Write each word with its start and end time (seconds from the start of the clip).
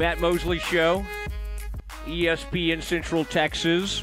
Matt 0.00 0.18
Mosley 0.18 0.58
Show, 0.58 1.04
ESPN 2.06 2.82
Central 2.82 3.22
Texas. 3.22 4.02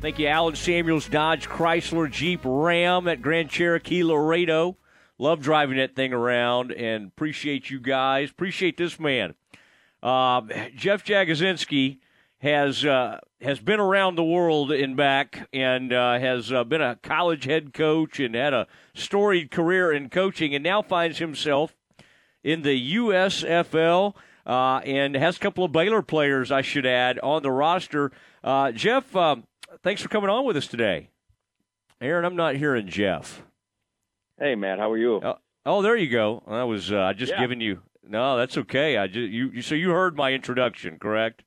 Thank 0.00 0.18
you, 0.18 0.26
Allen 0.26 0.56
Samuels, 0.56 1.06
Dodge, 1.06 1.46
Chrysler, 1.46 2.10
Jeep, 2.10 2.40
Ram 2.44 3.06
at 3.06 3.20
Grand 3.20 3.50
Cherokee, 3.50 4.02
Laredo. 4.02 4.78
Love 5.18 5.42
driving 5.42 5.76
that 5.76 5.94
thing 5.94 6.14
around 6.14 6.72
and 6.72 7.08
appreciate 7.08 7.68
you 7.68 7.78
guys. 7.78 8.30
Appreciate 8.30 8.78
this 8.78 8.98
man. 8.98 9.34
Uh, 10.02 10.40
Jeff 10.74 11.04
Jagodzinski 11.04 11.98
has 12.38 12.86
uh, 12.86 13.20
has 13.42 13.60
been 13.60 13.80
around 13.80 14.14
the 14.14 14.24
world 14.24 14.72
and 14.72 14.96
back, 14.96 15.46
and 15.52 15.92
uh, 15.92 16.18
has 16.18 16.50
uh, 16.50 16.64
been 16.64 16.80
a 16.80 16.96
college 17.02 17.44
head 17.44 17.74
coach 17.74 18.18
and 18.18 18.34
had 18.34 18.54
a 18.54 18.66
storied 18.94 19.50
career 19.50 19.92
in 19.92 20.08
coaching, 20.08 20.54
and 20.54 20.64
now 20.64 20.80
finds 20.80 21.18
himself 21.18 21.76
in 22.42 22.62
the 22.62 22.94
USFL. 22.94 24.14
Uh, 24.48 24.78
and 24.86 25.14
has 25.14 25.36
a 25.36 25.40
couple 25.40 25.62
of 25.62 25.72
Baylor 25.72 26.00
players, 26.00 26.50
I 26.50 26.62
should 26.62 26.86
add, 26.86 27.18
on 27.18 27.42
the 27.42 27.50
roster. 27.50 28.10
Uh, 28.42 28.72
Jeff, 28.72 29.14
um, 29.14 29.44
thanks 29.82 30.00
for 30.00 30.08
coming 30.08 30.30
on 30.30 30.46
with 30.46 30.56
us 30.56 30.66
today. 30.66 31.10
Aaron, 32.00 32.24
I'm 32.24 32.34
not 32.36 32.56
hearing 32.56 32.88
Jeff. 32.88 33.42
Hey, 34.40 34.54
Matt, 34.54 34.78
how 34.78 34.90
are 34.90 34.96
you? 34.96 35.20
Oh, 35.22 35.36
oh 35.66 35.82
there 35.82 35.96
you 35.96 36.08
go. 36.08 36.42
I 36.46 36.64
was 36.64 36.90
uh, 36.90 37.12
just 37.14 37.32
Yeah. 37.32 37.40
giving 37.40 37.60
you. 37.60 37.82
No, 38.08 38.38
that's 38.38 38.56
okay. 38.56 38.96
I 38.96 39.06
just 39.06 39.30
you, 39.30 39.50
you. 39.50 39.60
So 39.60 39.74
you 39.74 39.90
heard 39.90 40.16
my 40.16 40.32
introduction, 40.32 40.98
correct? 40.98 41.42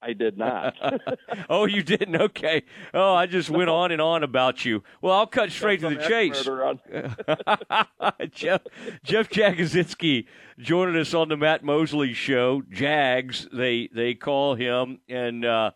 I 0.00 0.12
did 0.12 0.38
not. 0.38 0.74
Oh, 1.50 1.64
you 1.66 1.82
didn't. 1.82 2.16
Okay. 2.16 2.62
Oh, 2.92 3.14
I 3.14 3.26
just 3.26 3.48
went 3.48 3.70
on 3.70 3.90
and 3.90 4.02
on 4.02 4.22
about 4.22 4.64
you. 4.64 4.82
Well, 5.00 5.14
I'll 5.14 5.26
cut 5.26 5.50
straight 5.50 5.80
to 5.80 5.90
the 5.90 5.96
chase. 5.96 6.42
Jeff 8.30 8.62
Jeff 9.02 9.30
Jagodzinski 9.30 10.26
joining 10.58 11.00
us 11.00 11.14
on 11.14 11.28
the 11.28 11.36
Matt 11.36 11.64
Mosley 11.64 12.12
show. 12.12 12.62
Jags, 12.70 13.48
they 13.52 13.88
they 13.94 14.14
call 14.14 14.56
him, 14.56 15.00
and 15.08 15.44
uh, 15.44 15.70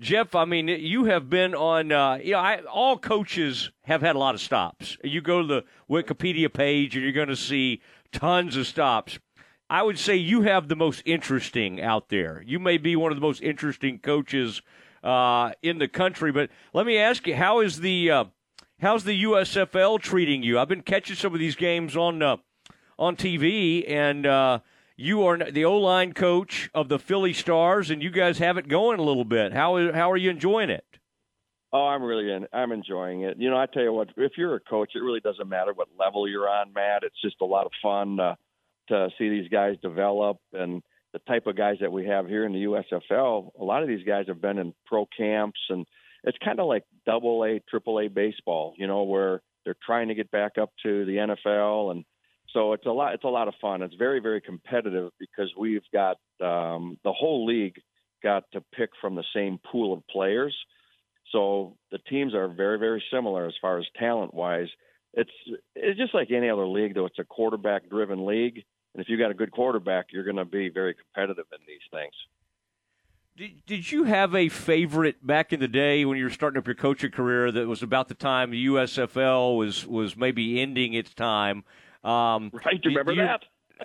Jeff, 0.00 0.34
I 0.34 0.44
mean, 0.44 0.68
you 0.68 1.04
have 1.04 1.30
been 1.30 1.54
on. 1.54 1.92
Uh, 1.92 2.18
you 2.22 2.32
know, 2.32 2.38
I, 2.38 2.62
all 2.62 2.98
coaches 2.98 3.70
have 3.82 4.00
had 4.00 4.16
a 4.16 4.18
lot 4.18 4.34
of 4.34 4.40
stops. 4.40 4.96
You 5.04 5.20
go 5.20 5.42
to 5.42 5.46
the 5.46 5.64
Wikipedia 5.88 6.52
page, 6.52 6.96
and 6.96 7.04
you're 7.04 7.12
going 7.12 7.28
to 7.28 7.36
see 7.36 7.80
tons 8.12 8.56
of 8.56 8.66
stops. 8.66 9.18
I 9.72 9.82
would 9.82 9.98
say 9.98 10.16
you 10.16 10.42
have 10.42 10.68
the 10.68 10.76
most 10.76 11.02
interesting 11.06 11.80
out 11.80 12.10
there. 12.10 12.42
You 12.44 12.58
may 12.58 12.76
be 12.76 12.94
one 12.94 13.10
of 13.10 13.16
the 13.16 13.26
most 13.26 13.40
interesting 13.40 14.00
coaches 14.00 14.60
uh, 15.02 15.52
in 15.62 15.78
the 15.78 15.88
country. 15.88 16.30
But 16.30 16.50
let 16.74 16.84
me 16.84 16.98
ask 16.98 17.26
you, 17.26 17.34
how 17.34 17.60
is 17.60 17.80
the 17.80 18.10
uh, 18.10 18.24
how's 18.82 19.04
the 19.04 19.22
USFL 19.24 19.98
treating 19.98 20.42
you? 20.42 20.58
I've 20.58 20.68
been 20.68 20.82
catching 20.82 21.16
some 21.16 21.32
of 21.32 21.40
these 21.40 21.56
games 21.56 21.96
on 21.96 22.20
uh, 22.20 22.36
on 22.98 23.16
TV, 23.16 23.90
and 23.90 24.26
uh, 24.26 24.58
you 24.98 25.24
are 25.24 25.38
the 25.38 25.64
O 25.64 25.78
line 25.78 26.12
coach 26.12 26.68
of 26.74 26.90
the 26.90 26.98
Philly 26.98 27.32
Stars, 27.32 27.88
and 27.88 28.02
you 28.02 28.10
guys 28.10 28.36
have 28.40 28.58
it 28.58 28.68
going 28.68 28.98
a 28.98 29.02
little 29.02 29.24
bit. 29.24 29.54
How 29.54 29.90
how 29.94 30.10
are 30.10 30.18
you 30.18 30.28
enjoying 30.28 30.68
it? 30.68 30.84
oh, 31.72 31.86
I'm 31.86 32.02
really 32.02 32.30
in, 32.30 32.46
I'm 32.52 32.72
enjoying 32.72 33.22
it. 33.22 33.38
You 33.38 33.48
know, 33.48 33.56
I 33.56 33.64
tell 33.64 33.82
you 33.82 33.94
what, 33.94 34.10
if 34.18 34.32
you're 34.36 34.56
a 34.56 34.60
coach, 34.60 34.90
it 34.94 34.98
really 34.98 35.20
doesn't 35.20 35.48
matter 35.48 35.72
what 35.72 35.88
level 35.98 36.28
you're 36.28 36.46
on, 36.46 36.74
Matt. 36.74 37.04
It's 37.04 37.18
just 37.22 37.36
a 37.40 37.46
lot 37.46 37.64
of 37.64 37.72
fun 37.82 38.20
uh, 38.20 38.34
to 38.92 39.10
see 39.18 39.28
these 39.28 39.48
guys 39.48 39.76
develop 39.82 40.38
and 40.52 40.82
the 41.12 41.18
type 41.20 41.46
of 41.46 41.56
guys 41.56 41.76
that 41.80 41.92
we 41.92 42.06
have 42.06 42.26
here 42.26 42.46
in 42.46 42.52
the 42.52 42.64
USFL. 42.64 43.50
A 43.60 43.64
lot 43.64 43.82
of 43.82 43.88
these 43.88 44.06
guys 44.06 44.26
have 44.28 44.40
been 44.40 44.58
in 44.58 44.72
pro 44.86 45.06
camps, 45.16 45.60
and 45.68 45.86
it's 46.24 46.38
kind 46.42 46.58
of 46.58 46.66
like 46.66 46.84
double 47.04 47.44
A, 47.44 47.60
triple 47.68 48.00
A 48.00 48.08
baseball. 48.08 48.74
You 48.78 48.86
know, 48.86 49.02
where 49.02 49.42
they're 49.64 49.76
trying 49.84 50.08
to 50.08 50.14
get 50.14 50.30
back 50.30 50.58
up 50.60 50.70
to 50.82 51.04
the 51.04 51.12
NFL 51.12 51.90
and 51.92 52.04
so 52.52 52.72
it's 52.72 52.86
a 52.86 52.90
lot 52.90 53.14
it's 53.14 53.24
a 53.24 53.28
lot 53.28 53.48
of 53.48 53.54
fun 53.60 53.82
it's 53.82 53.94
very 53.94 54.20
very 54.20 54.40
competitive 54.40 55.10
because 55.18 55.50
we've 55.58 55.82
got 55.92 56.16
um, 56.40 56.98
the 57.04 57.12
whole 57.12 57.46
league 57.46 57.80
got 58.22 58.44
to 58.52 58.62
pick 58.74 58.90
from 59.00 59.14
the 59.14 59.24
same 59.34 59.58
pool 59.70 59.92
of 59.92 60.06
players 60.08 60.56
so 61.30 61.76
the 61.90 61.98
teams 61.98 62.34
are 62.34 62.48
very 62.48 62.78
very 62.78 63.02
similar 63.12 63.46
as 63.46 63.54
far 63.60 63.78
as 63.78 63.86
talent 63.98 64.34
wise 64.34 64.68
it's 65.14 65.30
it's 65.74 65.98
just 65.98 66.14
like 66.14 66.30
any 66.30 66.48
other 66.48 66.66
league 66.66 66.94
though 66.94 67.06
it's 67.06 67.18
a 67.18 67.24
quarterback 67.24 67.88
driven 67.88 68.26
league 68.26 68.64
and 68.94 69.02
if 69.02 69.08
you 69.08 69.16
got 69.18 69.30
a 69.30 69.34
good 69.34 69.50
quarterback 69.50 70.06
you're 70.10 70.24
going 70.24 70.36
to 70.36 70.44
be 70.44 70.68
very 70.68 70.94
competitive 70.94 71.46
in 71.52 71.58
these 71.66 71.80
things 71.90 72.12
Did, 73.36 73.64
did 73.66 73.90
you 73.92 74.04
have 74.04 74.34
a 74.34 74.48
favorite 74.48 75.26
back 75.26 75.52
in 75.52 75.60
the 75.60 75.68
day 75.68 76.04
when 76.04 76.18
you 76.18 76.24
were 76.24 76.30
starting 76.30 76.58
up 76.58 76.66
your 76.66 76.74
coaching 76.74 77.10
career 77.10 77.50
that 77.52 77.66
was 77.66 77.82
about 77.82 78.08
the 78.08 78.14
time 78.14 78.50
the 78.50 78.66
USFL 78.66 79.56
was 79.56 79.86
was 79.86 80.16
maybe 80.16 80.60
ending 80.60 80.92
its 80.94 81.14
time? 81.14 81.64
Um, 82.04 82.50
right 82.64 82.80
do 82.82 82.90
you 82.90 82.98
remember 82.98 83.12
you- 83.12 83.22
that 83.22 83.44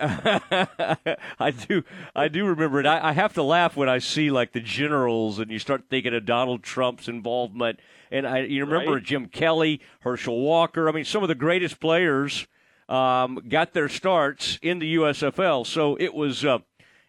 I 1.40 1.50
do. 1.50 1.82
I 2.14 2.28
do 2.28 2.44
remember 2.46 2.78
it. 2.78 2.86
I, 2.86 3.08
I 3.08 3.12
have 3.12 3.34
to 3.34 3.42
laugh 3.42 3.76
when 3.76 3.88
I 3.88 3.98
see 3.98 4.30
like 4.30 4.52
the 4.52 4.60
generals, 4.60 5.40
and 5.40 5.50
you 5.50 5.58
start 5.58 5.84
thinking 5.90 6.14
of 6.14 6.24
Donald 6.24 6.62
Trump's 6.62 7.08
involvement. 7.08 7.80
And 8.12 8.24
I, 8.24 8.40
you 8.42 8.64
remember 8.64 8.94
Right. 8.94 9.02
Jim 9.02 9.26
Kelly, 9.26 9.80
Herschel 10.00 10.38
Walker. 10.38 10.88
I 10.88 10.92
mean, 10.92 11.04
some 11.04 11.22
of 11.24 11.28
the 11.28 11.34
greatest 11.34 11.80
players 11.80 12.46
um, 12.88 13.42
got 13.48 13.72
their 13.72 13.88
starts 13.88 14.58
in 14.62 14.78
the 14.78 14.96
USFL. 14.96 15.66
So 15.66 15.96
it 15.96 16.14
was 16.14 16.44
uh, 16.44 16.58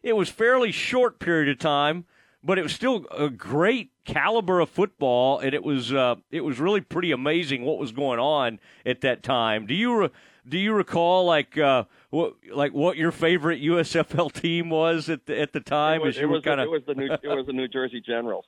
it 0.03 0.15
was 0.15 0.29
fairly 0.29 0.71
short 0.71 1.19
period 1.19 1.49
of 1.49 1.59
time, 1.59 2.05
but 2.43 2.57
it 2.57 2.63
was 2.63 2.73
still 2.73 3.05
a 3.11 3.29
great 3.29 3.91
caliber 4.05 4.59
of 4.59 4.69
football, 4.69 5.39
and 5.39 5.53
it 5.53 5.63
was 5.63 5.93
uh, 5.93 6.15
it 6.31 6.41
was 6.41 6.59
really 6.59 6.81
pretty 6.81 7.11
amazing 7.11 7.63
what 7.63 7.77
was 7.77 7.91
going 7.91 8.19
on 8.19 8.59
at 8.85 9.01
that 9.01 9.23
time. 9.23 9.65
Do 9.65 9.73
you 9.73 10.01
re- 10.01 10.09
do 10.47 10.57
you 10.57 10.73
recall 10.73 11.25
like 11.25 11.57
uh, 11.57 11.85
what 12.09 12.33
like 12.53 12.73
what 12.73 12.97
your 12.97 13.11
favorite 13.11 13.61
USFL 13.61 14.31
team 14.31 14.69
was 14.69 15.09
at 15.09 15.25
the, 15.25 15.39
at 15.39 15.53
the 15.53 15.59
time? 15.59 16.01
It 16.01 16.05
was, 16.05 16.15
as 16.15 16.21
you 16.21 16.23
it 16.23 16.27
were 16.27 16.33
was, 16.35 16.43
kind 16.43 16.61
it 16.61 16.69
was 16.69 16.83
the 16.85 16.95
new 16.95 17.11
it 17.11 17.19
was 17.23 17.45
the 17.45 17.53
New 17.53 17.67
Jersey 17.67 18.01
Generals 18.01 18.45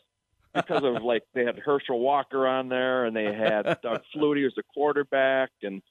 because 0.54 0.84
of 0.84 1.04
like 1.04 1.24
they 1.34 1.46
had 1.46 1.60
Herschel 1.60 2.00
Walker 2.00 2.48
on 2.48 2.70
there 2.70 3.06
and 3.06 3.16
they 3.16 3.26
had 3.34 3.64
Doug 3.82 4.02
Flutie 4.16 4.46
as 4.46 4.54
the 4.56 4.64
quarterback 4.74 5.52
and 5.62 5.82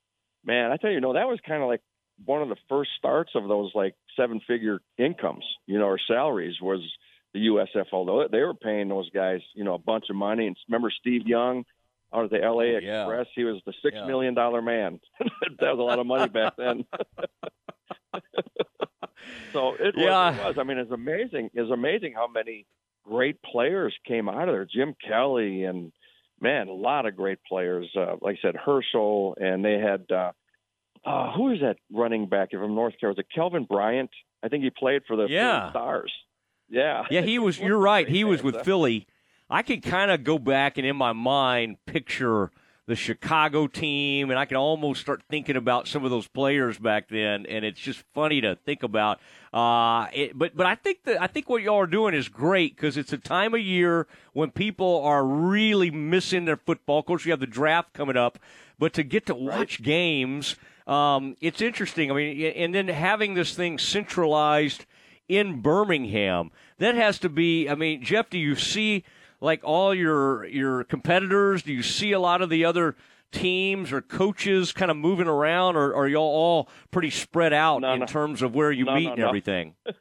man, 0.45 0.71
I 0.73 0.77
tell 0.77 0.91
you, 0.91 1.01
know 1.01 1.15
that 1.15 1.29
was 1.29 1.39
kind 1.47 1.63
of 1.63 1.69
like 1.69 1.81
one 2.25 2.43
of 2.43 2.49
the 2.49 2.57
first 2.69 2.91
starts 2.99 3.33
of 3.35 3.49
those 3.49 3.71
like 3.75 3.95
seven 4.17 4.41
figure 4.47 4.81
incomes, 4.99 5.45
you 5.67 5.79
know, 5.79 5.87
or 5.87 5.99
salaries 6.07 6.57
was 6.61 6.81
the 7.33 7.47
USFL. 7.47 8.07
Though 8.07 8.29
they 8.31 8.43
were 8.43 8.55
paying 8.55 8.89
those 8.89 9.09
guys, 9.11 9.41
you 9.55 9.65
know, 9.65 9.75
a 9.75 9.79
bunch 9.79 10.07
of 10.11 10.17
money. 10.17 10.47
And 10.47 10.57
remember 10.69 10.91
Steve 10.91 11.27
Young 11.27 11.65
out 12.13 12.25
of 12.25 12.31
the 12.31 12.39
LA 12.39 12.63
Oh, 12.63 12.79
yeah. 12.83 13.03
Express? 13.05 13.27
He 13.35 13.45
was 13.45 13.63
the 13.67 13.73
six 13.83 13.95
Yeah. 13.97 14.07
million 14.07 14.35
dollar 14.35 14.61
man. 14.61 15.01
that 15.21 15.77
was 15.77 15.79
a 15.79 15.83
lot 15.83 15.99
of 15.99 16.07
money 16.07 16.29
back 16.29 16.57
then. 16.57 16.85
so 19.53 19.75
it, 19.79 19.95
Yeah. 19.97 20.31
was, 20.31 20.39
it 20.39 20.45
was. 20.47 20.59
I 20.59 20.63
mean, 20.65 20.79
it's 20.79 20.91
amazing. 20.91 21.51
It's 21.55 21.71
amazing 21.71 22.13
how 22.15 22.27
many 22.29 22.67
great 23.05 23.41
players 23.43 23.95
came 24.07 24.29
out 24.29 24.49
of 24.49 24.55
there. 24.55 24.65
Jim 24.67 24.95
Kelly 25.07 25.65
and 25.65 25.93
man, 26.41 26.69
a 26.69 26.73
lot 26.73 27.07
of 27.07 27.17
great 27.17 27.39
players. 27.49 27.89
Uh, 27.97 28.17
like 28.21 28.39
I 28.39 28.43
said, 28.43 28.57
Herschel, 28.57 29.37
and 29.41 29.65
they 29.65 29.79
had 29.79 30.05
uh, 30.11 30.33
uh, 31.05 31.33
who 31.33 31.51
is 31.53 31.61
that 31.61 31.77
running 31.93 32.29
back 32.29 32.51
from 32.51 32.75
North 32.75 32.99
Carolina? 32.99 33.19
Was 33.19 33.25
it 33.31 33.35
Kelvin 33.35 33.65
Bryant? 33.65 34.11
I 34.43 34.49
think 34.49 34.65
he 34.65 34.71
played 34.71 35.03
for 35.07 35.17
the 35.17 35.27
Yeah. 35.29 35.71
Stars. 35.71 36.13
Yeah, 36.69 37.03
yeah. 37.11 37.23
He 37.23 37.39
was. 37.39 37.59
You're 37.61 37.79
right. 37.79 38.09
He 38.09 38.23
was 38.25 38.43
with 38.43 38.63
Philly. 38.65 39.07
I 39.49 39.63
can 39.63 39.81
kind 39.81 40.11
of 40.13 40.23
go 40.23 40.39
back 40.39 40.79
and 40.79 40.87
in 40.87 40.95
my 40.97 41.13
mind 41.13 41.77
picture 41.85 42.51
the 42.91 42.97
Chicago 42.97 43.69
team, 43.69 44.31
and 44.31 44.39
I 44.39 44.47
can 44.47 44.57
almost 44.57 45.01
start 45.01 45.23
thinking 45.31 45.55
about 45.55 45.87
some 45.87 46.05
of 46.05 46.11
those 46.11 46.27
players 46.27 46.77
back 46.77 47.09
then, 47.09 47.47
and 47.47 47.65
it's 47.65 47.79
just 47.79 48.03
funny 48.15 48.41
to 48.41 48.57
think 48.57 48.83
about. 48.83 49.21
Uh, 49.55 50.09
it, 50.13 50.37
but 50.37 50.57
but 50.57 50.67
I 50.67 50.75
think 50.75 51.05
that 51.05 51.23
I 51.23 51.29
think 51.29 51.49
what 51.49 51.63
y'all 51.63 51.79
are 51.79 51.87
doing 51.87 52.15
is 52.15 52.29
great 52.29 52.75
because 52.75 52.97
it's 52.97 53.13
a 53.13 53.19
time 53.19 53.55
of 53.55 53.61
year 53.61 54.09
when 54.33 54.51
people 54.51 55.03
are 55.05 55.25
really 55.25 55.93
missing 55.93 56.47
their 56.47 56.57
football. 56.57 56.99
Of 56.99 57.07
course, 57.07 57.25
we 57.25 57.31
have 57.31 57.39
the 57.39 57.47
draft 57.47 57.93
coming 57.93 58.17
up, 58.17 58.41
but 58.77 58.93
to 58.95 59.05
get 59.05 59.25
to 59.27 59.37
watch 59.37 59.85
games, 59.85 60.57
um, 60.89 61.37
it's 61.41 61.61
interesting. 61.61 62.11
I 62.11 62.15
mean, 62.15 62.45
and 62.57 62.75
then 62.75 62.89
having 62.89 63.35
this 63.35 63.55
thing 63.55 63.79
centralized 63.79 64.85
in 65.29 65.61
Birmingham. 65.61 66.51
That 66.79 66.97
has 66.97 67.21
to 67.21 67.29
be. 67.29 67.69
I 67.69 67.77
mean, 67.77 68.03
Jeff, 68.03 68.29
do 68.31 68.39
you 68.39 68.57
see 68.57 69.05
like 69.41 69.61
all 69.65 69.95
your 69.95 70.45
your 70.47 70.85
competitors? 70.85 71.63
Do 71.63 71.73
you 71.73 71.83
see 71.83 72.13
a 72.13 72.21
lot 72.21 72.43
of 72.43 72.51
the 72.51 72.65
other 72.65 72.97
teams 73.33 73.93
or 73.93 74.01
coaches 74.01 74.73
kind 74.73 74.91
of 74.91 74.97
moving 74.97 75.29
around, 75.29 75.77
or, 75.77 75.93
or 75.93 76.05
are 76.05 76.09
y'all 76.09 76.23
all 76.23 76.69
pretty 76.91 77.11
spread 77.11 77.53
out 77.53 77.81
No, 77.81 77.93
in 77.95 78.01
no. 78.01 78.07
terms 78.07 78.43
of 78.43 78.55
where 78.55 78.73
you 78.73 78.85
No, 78.85 78.95
meet 78.95 79.09
and 79.11 79.21
everything? 79.21 79.75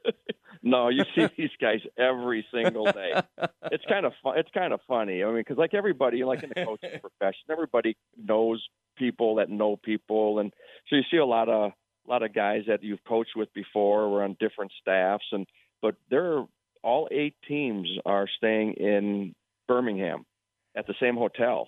No, 0.62 0.90
you 0.90 1.04
see 1.16 1.26
these 1.38 1.52
guys 1.62 1.80
every 1.98 2.46
single 2.54 2.84
day. 2.92 3.14
It's 3.72 3.86
kind 3.88 4.06
of 4.06 4.12
fun. 4.22 4.38
It's 4.38 4.50
kind 4.54 4.74
of 4.74 4.82
funny. 4.90 5.24
I 5.24 5.28
mean, 5.28 5.38
because 5.38 5.58
like 5.58 5.74
everybody, 5.74 6.24
like 6.26 6.44
in 6.44 6.50
the 6.54 6.66
coaching 6.66 7.00
profession, 7.02 7.44
everybody 7.50 7.96
knows 8.22 8.62
people 8.98 9.36
that 9.36 9.50
know 9.50 9.78
people, 9.78 10.40
and 10.40 10.52
so 10.90 10.98
you 10.98 11.04
see 11.10 11.16
a 11.18 11.26
lot 11.26 11.48
of 11.48 11.72
a 12.06 12.10
lot 12.10 12.24
of 12.24 12.34
guys 12.34 12.64
that 12.68 12.84
you've 12.84 13.04
coached 13.06 13.38
with 13.38 13.54
before 13.54 14.02
or 14.04 14.22
on 14.24 14.36
different 14.40 14.72
staffs, 14.82 15.24
and 15.32 15.48
but 15.82 15.96
they're 16.10 16.44
all 16.84 17.08
eight 17.12 17.36
teams 17.48 17.90
are 18.06 18.28
staying 18.38 18.74
in 18.74 19.36
Birmingham 19.68 20.26
at 20.76 20.88
the 20.88 20.96
same 21.00 21.16
hotel. 21.16 21.68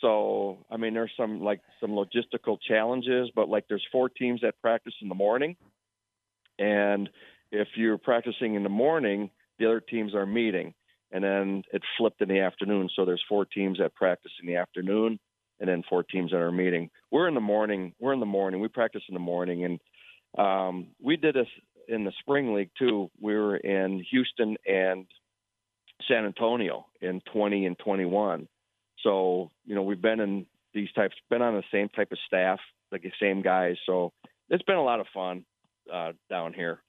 So 0.00 0.64
I 0.70 0.76
mean, 0.76 0.94
there's 0.94 1.12
some 1.16 1.42
like 1.42 1.60
some 1.80 1.90
logistical 1.90 2.58
challenges, 2.66 3.30
but 3.34 3.48
like 3.48 3.64
there's 3.68 3.86
four 3.92 4.08
teams 4.08 4.40
that 4.42 4.60
practice 4.62 4.94
in 5.02 5.08
the 5.08 5.14
morning, 5.14 5.56
and 6.58 7.08
if 7.52 7.68
you're 7.76 7.98
practicing 7.98 8.54
in 8.54 8.62
the 8.62 8.68
morning, 8.68 9.30
the 9.58 9.66
other 9.66 9.80
teams 9.80 10.14
are 10.14 10.26
meeting, 10.26 10.74
and 11.12 11.22
then 11.22 11.64
it 11.72 11.82
flipped 11.98 12.22
in 12.22 12.28
the 12.28 12.40
afternoon. 12.40 12.88
So 12.94 13.04
there's 13.04 13.24
four 13.28 13.44
teams 13.44 13.78
that 13.78 13.94
practice 13.94 14.32
in 14.40 14.46
the 14.46 14.56
afternoon, 14.56 15.18
and 15.58 15.68
then 15.68 15.82
four 15.88 16.02
teams 16.02 16.30
that 16.30 16.38
are 16.38 16.52
meeting. 16.52 16.90
We're 17.10 17.28
in 17.28 17.34
the 17.34 17.40
morning. 17.40 17.92
We're 17.98 18.14
in 18.14 18.20
the 18.20 18.26
morning. 18.26 18.60
We 18.60 18.68
practice 18.68 19.02
in 19.08 19.14
the 19.14 19.20
morning, 19.20 19.64
and 19.64 19.80
um, 20.38 20.88
we 21.02 21.16
did 21.16 21.34
this 21.34 21.48
in 21.88 22.04
the 22.04 22.12
spring 22.20 22.54
league 22.54 22.70
too. 22.78 23.10
We 23.20 23.34
were 23.34 23.56
in 23.56 24.04
Houston 24.10 24.56
and 24.66 25.06
San 26.08 26.24
Antonio 26.24 26.86
in 27.00 27.20
20 27.32 27.66
and 27.66 27.78
21. 27.78 28.48
So 29.02 29.50
you 29.64 29.74
know 29.74 29.82
we've 29.82 30.00
been 30.00 30.20
in 30.20 30.46
these 30.74 30.92
types, 30.92 31.14
been 31.28 31.42
on 31.42 31.54
the 31.54 31.64
same 31.72 31.88
type 31.88 32.12
of 32.12 32.18
staff, 32.26 32.60
like 32.92 33.02
the 33.02 33.12
same 33.20 33.42
guys. 33.42 33.76
So 33.86 34.12
it's 34.48 34.62
been 34.62 34.76
a 34.76 34.84
lot 34.84 35.00
of 35.00 35.06
fun 35.12 35.44
uh, 35.92 36.12
down 36.28 36.52
here. 36.52 36.80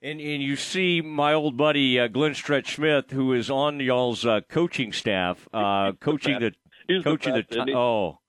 And, 0.00 0.20
and 0.20 0.42
you 0.42 0.54
see 0.54 1.00
my 1.00 1.32
old 1.32 1.56
buddy 1.56 1.98
uh, 1.98 2.06
Glenn 2.06 2.34
Stretch 2.34 2.76
Smith, 2.76 3.10
who 3.10 3.32
is 3.32 3.50
on 3.50 3.80
y'all's 3.80 4.24
uh, 4.24 4.40
coaching 4.48 4.92
staff, 4.92 5.48
uh, 5.52 5.92
coaching 6.00 6.38
the, 6.38 6.52
He's 6.86 7.02
coaching 7.02 7.34
the, 7.34 7.44
the, 7.48 7.56
best, 7.56 7.70
oh, 7.70 8.20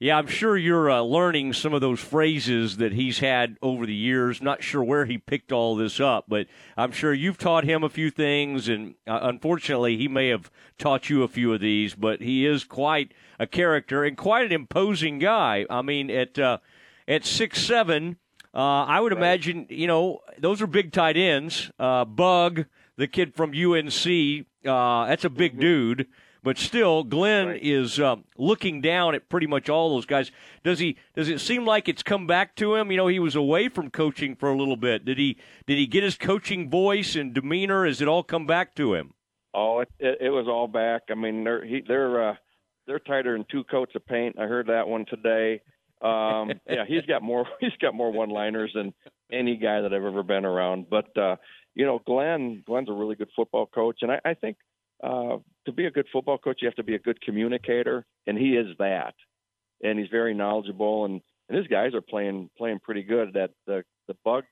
yeah, 0.00 0.16
I'm 0.16 0.26
sure 0.26 0.56
you're 0.56 0.90
uh, 0.90 1.02
learning 1.02 1.52
some 1.52 1.72
of 1.72 1.80
those 1.80 2.00
phrases 2.00 2.78
that 2.78 2.92
he's 2.92 3.20
had 3.20 3.56
over 3.62 3.86
the 3.86 3.94
years. 3.94 4.42
Not 4.42 4.62
sure 4.62 4.82
where 4.82 5.04
he 5.04 5.18
picked 5.18 5.52
all 5.52 5.76
this 5.76 6.00
up, 6.00 6.24
but 6.26 6.46
I'm 6.76 6.90
sure 6.90 7.12
you've 7.12 7.38
taught 7.38 7.64
him 7.64 7.84
a 7.84 7.88
few 7.88 8.10
things, 8.10 8.68
and 8.68 8.94
uh, 9.06 9.20
unfortunately, 9.22 9.96
he 9.96 10.08
may 10.08 10.28
have 10.28 10.50
taught 10.78 11.08
you 11.10 11.22
a 11.22 11.28
few 11.28 11.52
of 11.52 11.60
these. 11.60 11.94
But 11.94 12.20
he 12.20 12.46
is 12.46 12.64
quite 12.64 13.12
a 13.38 13.46
character 13.46 14.02
and 14.02 14.16
quite 14.16 14.46
an 14.46 14.52
imposing 14.52 15.20
guy. 15.20 15.66
I 15.70 15.82
mean, 15.82 16.10
at 16.10 16.38
uh, 16.38 16.58
at 17.06 17.24
six 17.24 17.60
seven 17.62 18.16
uh, 18.52 18.84
I 18.84 19.00
would 19.00 19.12
imagine, 19.12 19.66
you 19.68 19.86
know, 19.86 20.20
those 20.38 20.60
are 20.60 20.66
big 20.66 20.92
tight 20.92 21.16
ends. 21.16 21.70
Uh, 21.78 22.04
Bug, 22.04 22.66
the 22.96 23.06
kid 23.06 23.34
from 23.34 23.50
UNC, 23.50 24.46
uh, 24.66 25.06
that's 25.06 25.24
a 25.24 25.30
big 25.30 25.52
mm-hmm. 25.52 25.60
dude. 25.60 26.06
But 26.42 26.56
still, 26.56 27.04
Glenn 27.04 27.48
right. 27.48 27.62
is 27.62 28.00
um, 28.00 28.24
looking 28.38 28.80
down 28.80 29.14
at 29.14 29.28
pretty 29.28 29.46
much 29.46 29.68
all 29.68 29.90
those 29.90 30.06
guys. 30.06 30.30
Does 30.64 30.78
he? 30.78 30.96
Does 31.14 31.28
it 31.28 31.40
seem 31.40 31.66
like 31.66 31.88
it's 31.88 32.02
come 32.02 32.26
back 32.26 32.56
to 32.56 32.74
him? 32.74 32.90
You 32.90 32.96
know, 32.96 33.08
he 33.08 33.18
was 33.18 33.36
away 33.36 33.68
from 33.68 33.90
coaching 33.90 34.34
for 34.36 34.50
a 34.50 34.56
little 34.56 34.76
bit. 34.76 35.04
Did 35.04 35.18
he? 35.18 35.36
Did 35.66 35.78
he 35.78 35.86
get 35.86 36.02
his 36.02 36.16
coaching 36.16 36.70
voice 36.70 37.14
and 37.14 37.34
demeanor? 37.34 37.84
Has 37.84 38.00
it 38.00 38.08
all 38.08 38.22
come 38.22 38.46
back 38.46 38.74
to 38.76 38.94
him? 38.94 39.12
Oh, 39.52 39.80
it, 39.80 39.88
it, 39.98 40.18
it 40.20 40.30
was 40.30 40.46
all 40.48 40.68
back. 40.68 41.02
I 41.10 41.14
mean, 41.14 41.44
they're 41.44 41.64
he, 41.64 41.82
they're 41.86 42.30
uh, 42.30 42.34
they're 42.86 42.98
tighter 42.98 43.32
than 43.36 43.44
two 43.50 43.64
coats 43.64 43.92
of 43.94 44.06
paint. 44.06 44.38
I 44.38 44.44
heard 44.44 44.68
that 44.68 44.88
one 44.88 45.04
today. 45.06 45.60
Um, 46.00 46.52
yeah, 46.68 46.84
he's 46.86 47.04
got 47.06 47.22
more. 47.22 47.46
He's 47.60 47.76
got 47.80 47.94
more 47.94 48.10
one-liners 48.10 48.72
than 48.74 48.94
any 49.30 49.56
guy 49.56 49.82
that 49.82 49.92
I've 49.92 50.04
ever 50.04 50.22
been 50.22 50.44
around. 50.44 50.86
But 50.88 51.16
uh, 51.18 51.36
you 51.74 51.84
know, 51.84 52.00
Glenn. 52.04 52.62
Glenn's 52.66 52.88
a 52.88 52.92
really 52.92 53.16
good 53.16 53.28
football 53.36 53.66
coach, 53.66 53.98
and 54.02 54.12
I, 54.12 54.20
I 54.24 54.34
think 54.34 54.56
uh, 55.02 55.38
to 55.66 55.72
be 55.72 55.86
a 55.86 55.90
good 55.90 56.06
football 56.12 56.38
coach, 56.38 56.58
you 56.62 56.68
have 56.68 56.76
to 56.76 56.82
be 56.82 56.94
a 56.94 56.98
good 56.98 57.20
communicator, 57.20 58.04
and 58.26 58.38
he 58.38 58.56
is 58.56 58.76
that. 58.78 59.14
And 59.82 59.98
he's 59.98 60.08
very 60.10 60.34
knowledgeable, 60.34 61.04
and, 61.04 61.20
and 61.48 61.58
his 61.58 61.66
guys 61.66 61.94
are 61.94 62.02
playing 62.02 62.50
playing 62.56 62.80
pretty 62.80 63.02
good. 63.02 63.34
That 63.34 63.50
the 63.66 63.84
the 64.08 64.16
bug, 64.24 64.44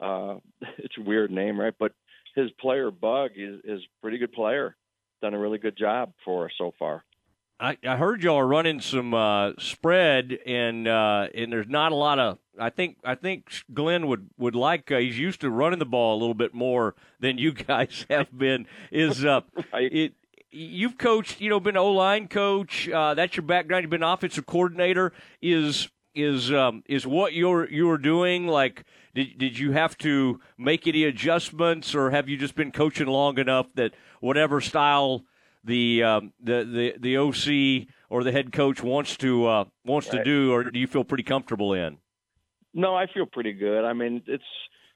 uh, 0.00 0.36
it's 0.78 0.96
a 0.98 1.02
weird 1.02 1.30
name, 1.30 1.58
right? 1.58 1.74
But 1.78 1.92
his 2.34 2.50
player 2.60 2.90
Bug 2.90 3.32
is 3.36 3.60
is 3.64 3.80
a 3.80 4.02
pretty 4.02 4.18
good 4.18 4.32
player. 4.32 4.76
Done 5.22 5.34
a 5.34 5.38
really 5.38 5.58
good 5.58 5.76
job 5.76 6.12
for 6.24 6.46
us 6.46 6.52
so 6.56 6.72
far. 6.78 7.04
I, 7.60 7.76
I 7.86 7.96
heard 7.96 8.22
y'all 8.22 8.38
are 8.38 8.46
running 8.46 8.80
some 8.80 9.12
uh, 9.12 9.52
spread, 9.58 10.38
and 10.46 10.88
uh, 10.88 11.28
and 11.34 11.52
there's 11.52 11.68
not 11.68 11.92
a 11.92 11.94
lot 11.94 12.18
of. 12.18 12.38
I 12.58 12.70
think 12.70 12.96
I 13.04 13.14
think 13.14 13.52
Glenn 13.72 14.06
would 14.06 14.30
would 14.38 14.54
like. 14.54 14.90
Uh, 14.90 14.96
he's 14.98 15.18
used 15.18 15.42
to 15.42 15.50
running 15.50 15.78
the 15.78 15.84
ball 15.84 16.16
a 16.16 16.18
little 16.18 16.34
bit 16.34 16.54
more 16.54 16.94
than 17.18 17.36
you 17.36 17.52
guys 17.68 18.06
have 18.08 18.36
been. 18.36 18.66
Is 18.90 19.24
uh, 19.24 19.42
it? 19.74 20.14
You've 20.52 20.98
coached, 20.98 21.40
you 21.40 21.48
know, 21.48 21.60
been 21.60 21.76
O 21.76 21.92
line 21.92 22.26
coach. 22.26 22.88
Uh, 22.88 23.14
that's 23.14 23.36
your 23.36 23.44
background. 23.44 23.84
You've 23.84 23.90
been 23.90 24.02
offensive 24.02 24.46
coordinator. 24.46 25.12
Is 25.40 25.88
is 26.14 26.52
um, 26.52 26.82
is 26.86 27.06
what 27.06 27.32
you're 27.34 27.68
you're 27.70 27.98
doing 27.98 28.46
like? 28.46 28.84
Did 29.14 29.38
did 29.38 29.58
you 29.58 29.72
have 29.72 29.96
to 29.98 30.40
make 30.58 30.86
any 30.86 31.04
adjustments, 31.04 31.94
or 31.94 32.10
have 32.10 32.28
you 32.28 32.36
just 32.36 32.56
been 32.56 32.72
coaching 32.72 33.06
long 33.06 33.38
enough 33.38 33.66
that 33.74 33.92
whatever 34.20 34.60
style 34.60 35.24
the 35.64 36.02
um, 36.02 36.32
the 36.42 36.64
the 36.64 36.94
the 36.98 37.16
OC 37.16 37.88
or 38.08 38.24
the 38.24 38.32
head 38.32 38.52
coach 38.52 38.82
wants 38.82 39.16
to 39.18 39.46
uh, 39.46 39.64
wants 39.84 40.08
right. 40.08 40.18
to 40.18 40.24
do, 40.24 40.52
or 40.52 40.64
do 40.64 40.78
you 40.78 40.86
feel 40.86 41.04
pretty 41.04 41.22
comfortable 41.24 41.74
in? 41.74 41.98
No, 42.74 42.94
I 42.94 43.06
feel 43.06 43.26
pretty 43.26 43.52
good. 43.52 43.84
I 43.84 43.92
mean, 43.92 44.22
it's 44.26 44.44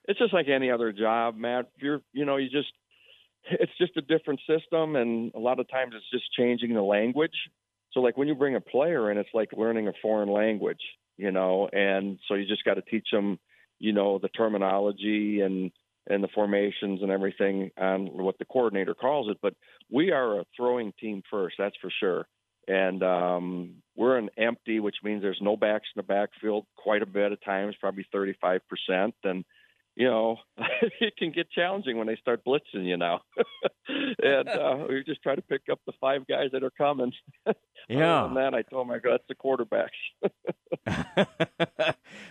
it's 0.07 0.19
just 0.19 0.33
like 0.33 0.49
any 0.49 0.71
other 0.71 0.93
job, 0.93 1.37
Matt. 1.37 1.71
You're 1.79 2.01
you 2.13 2.25
know 2.25 2.37
you 2.37 2.49
just 2.49 2.73
it's 3.51 3.77
just 3.79 3.97
a 3.97 4.03
different 4.03 4.41
system, 4.49 4.97
and 4.97 5.33
a 5.35 5.39
lot 5.39 5.61
of 5.61 5.69
times 5.69 5.95
it's 5.97 6.11
just 6.11 6.33
changing 6.33 6.75
the 6.75 6.83
language. 6.83 7.37
So 7.93 8.01
like 8.01 8.17
when 8.17 8.29
you 8.29 8.35
bring 8.35 8.57
a 8.57 8.61
player 8.61 9.11
in, 9.11 9.19
it's 9.19 9.29
like 9.35 9.51
learning 9.57 9.89
a 9.89 9.93
foreign 10.03 10.31
language, 10.31 10.81
you 11.17 11.31
know, 11.31 11.69
and 11.73 12.19
so 12.27 12.35
you 12.35 12.47
just 12.47 12.65
got 12.65 12.75
to 12.75 12.83
teach 12.83 13.09
them, 13.13 13.39
you 13.79 13.93
know, 13.93 14.19
the 14.19 14.29
terminology 14.29 15.41
and 15.41 15.71
and 16.07 16.23
the 16.23 16.29
formations 16.35 17.01
and 17.01 17.11
everything 17.11 17.71
on 17.79 18.07
what 18.07 18.37
the 18.39 18.45
coordinator 18.45 18.95
calls 18.95 19.31
it. 19.31 19.39
But 19.41 19.55
we 19.91 20.11
are 20.11 20.41
a 20.41 20.45
throwing 20.55 20.93
team 21.01 21.23
first, 21.31 21.57
that's 21.59 21.77
for 21.81 21.91
sure. 21.99 22.27
And 22.69 23.03
um, 23.03 23.77
we're 23.97 24.19
an 24.19 24.29
empty, 24.37 24.81
which 24.81 24.97
means 25.03 25.23
there's 25.23 25.39
no 25.41 25.57
backs 25.57 25.87
in 25.95 26.01
the 26.01 26.03
backfield 26.03 26.67
quite 26.77 27.03
a 27.03 27.07
bit 27.07 27.33
at 27.33 27.43
times, 27.43 27.75
probably 27.81 28.07
35%. 28.15 28.61
And, 29.25 29.45
you 29.97 30.09
know, 30.09 30.39
it 31.01 31.17
can 31.17 31.31
get 31.31 31.51
challenging 31.51 31.97
when 31.97 32.07
they 32.07 32.17
start 32.17 32.45
blitzing 32.45 32.85
you 32.85 32.97
now. 32.97 33.21
and 33.89 34.49
uh, 34.49 34.87
we 34.89 35.05
just 35.05 35.23
try 35.23 35.35
to 35.35 35.43
pick 35.43 35.63
up 35.71 35.81
the 35.87 35.93
five 36.01 36.27
guys 36.27 36.51
that 36.53 36.65
are 36.65 36.71
coming. 36.71 37.13
Yeah. 37.87 38.25
And 38.25 38.35
then 38.35 38.55
I 38.55 38.63
told 38.63 38.89
my 38.89 38.99
God, 38.99 39.21
that's 39.21 39.25
the 39.29 39.35
quarterbacks. 39.35 39.91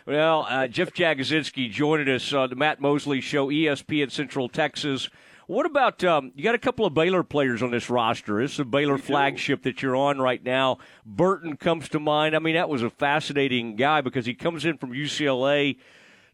well, 0.07 0.47
uh, 0.49 0.67
Jeff 0.67 0.95
Jagodzinski 0.95 1.69
joining 1.69 2.09
us 2.09 2.33
on 2.33 2.49
the 2.49 2.55
Matt 2.55 2.81
Mosley 2.81 3.21
Show, 3.21 3.49
ESP 3.49 3.99
ESPN 3.99 4.11
Central 4.11 4.49
Texas. 4.49 5.09
What 5.45 5.67
about 5.67 6.03
um, 6.03 6.31
you? 6.35 6.43
Got 6.43 6.55
a 6.55 6.57
couple 6.57 6.87
of 6.87 6.95
Baylor 6.95 7.21
players 7.21 7.61
on 7.61 7.69
this 7.69 7.87
roster. 7.87 8.41
It's 8.41 8.57
a 8.57 8.65
Baylor 8.65 8.97
flagship 8.97 9.61
that 9.61 9.83
you're 9.83 9.95
on 9.95 10.19
right 10.19 10.43
now. 10.43 10.79
Burton 11.05 11.55
comes 11.57 11.87
to 11.89 11.99
mind. 11.99 12.35
I 12.35 12.39
mean, 12.39 12.55
that 12.55 12.67
was 12.67 12.81
a 12.81 12.89
fascinating 12.89 13.75
guy 13.75 14.01
because 14.01 14.25
he 14.25 14.33
comes 14.33 14.65
in 14.65 14.79
from 14.79 14.91
UCLA 14.91 15.77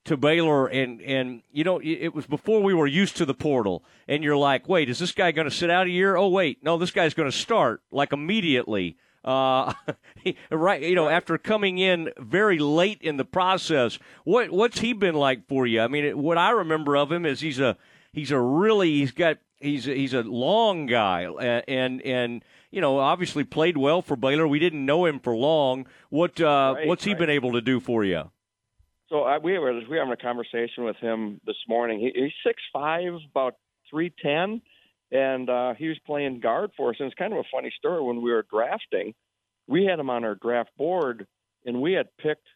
to 0.05 0.17
Baylor, 0.17 0.67
and 0.67 1.01
and 1.01 1.41
you 1.51 1.63
know 1.63 1.79
it 1.83 2.13
was 2.13 2.25
before 2.25 2.61
we 2.61 2.73
were 2.73 2.87
used 2.87 3.17
to 3.17 3.25
the 3.25 3.33
portal, 3.33 3.83
and 4.07 4.23
you're 4.23 4.37
like, 4.37 4.67
wait, 4.67 4.89
is 4.89 4.99
this 4.99 5.11
guy 5.11 5.31
going 5.31 5.49
to 5.49 5.55
sit 5.55 5.69
out 5.69 5.87
a 5.87 5.89
year? 5.89 6.15
Oh 6.15 6.29
wait, 6.29 6.63
no, 6.63 6.77
this 6.77 6.91
guy's 6.91 7.13
going 7.13 7.29
to 7.29 7.37
start 7.37 7.81
like 7.91 8.13
immediately. 8.13 8.97
Uh, 9.23 9.73
right, 10.51 10.81
you 10.81 10.95
know, 10.95 11.09
after 11.09 11.37
coming 11.37 11.77
in 11.77 12.09
very 12.17 12.57
late 12.57 13.01
in 13.01 13.17
the 13.17 13.25
process, 13.25 13.99
what 14.23 14.49
what's 14.49 14.79
he 14.79 14.93
been 14.93 15.15
like 15.15 15.47
for 15.47 15.67
you? 15.67 15.81
I 15.81 15.87
mean, 15.87 16.21
what 16.21 16.37
I 16.37 16.51
remember 16.51 16.95
of 16.95 17.11
him 17.11 17.25
is 17.25 17.41
he's 17.41 17.59
a 17.59 17.77
he's 18.13 18.31
a 18.31 18.39
really 18.39 18.99
he's 18.99 19.11
got 19.11 19.37
he's 19.59 19.87
a, 19.87 19.93
he's 19.93 20.13
a 20.13 20.21
long 20.21 20.85
guy 20.85 21.21
and, 21.21 21.63
and 21.67 22.01
and 22.01 22.45
you 22.71 22.81
know 22.81 22.99
obviously 22.99 23.43
played 23.43 23.77
well 23.77 24.01
for 24.01 24.15
Baylor. 24.15 24.47
We 24.47 24.59
didn't 24.59 24.85
know 24.85 25.05
him 25.05 25.19
for 25.19 25.35
long. 25.35 25.87
What 26.09 26.39
uh, 26.39 26.75
right, 26.77 26.87
what's 26.87 27.03
he 27.03 27.11
right. 27.11 27.19
been 27.19 27.29
able 27.29 27.53
to 27.53 27.61
do 27.61 27.79
for 27.79 28.03
you? 28.03 28.31
So 29.09 29.21
I, 29.21 29.37
we 29.39 29.57
were 29.57 29.73
we 29.73 29.85
were 29.87 29.97
having 29.97 30.13
a 30.13 30.17
conversation 30.17 30.83
with 30.83 30.97
him 30.97 31.41
this 31.45 31.57
morning. 31.67 31.99
He, 31.99 32.11
he's 32.13 32.31
six 32.45 32.61
five, 32.71 33.13
about 33.31 33.55
three 33.89 34.13
ten, 34.21 34.61
and 35.11 35.49
uh, 35.49 35.73
he 35.75 35.87
was 35.87 35.97
playing 36.05 36.39
guard 36.39 36.71
for 36.77 36.91
us. 36.91 36.97
And 36.99 37.07
it's 37.07 37.17
kind 37.17 37.33
of 37.33 37.39
a 37.39 37.49
funny 37.51 37.73
story. 37.77 38.01
When 38.01 38.21
we 38.21 38.31
were 38.31 38.45
drafting, 38.51 39.13
we 39.67 39.85
had 39.85 39.99
him 39.99 40.09
on 40.09 40.23
our 40.23 40.35
draft 40.35 40.69
board, 40.77 41.25
and 41.65 41.81
we 41.81 41.93
had 41.93 42.07
picked. 42.21 42.47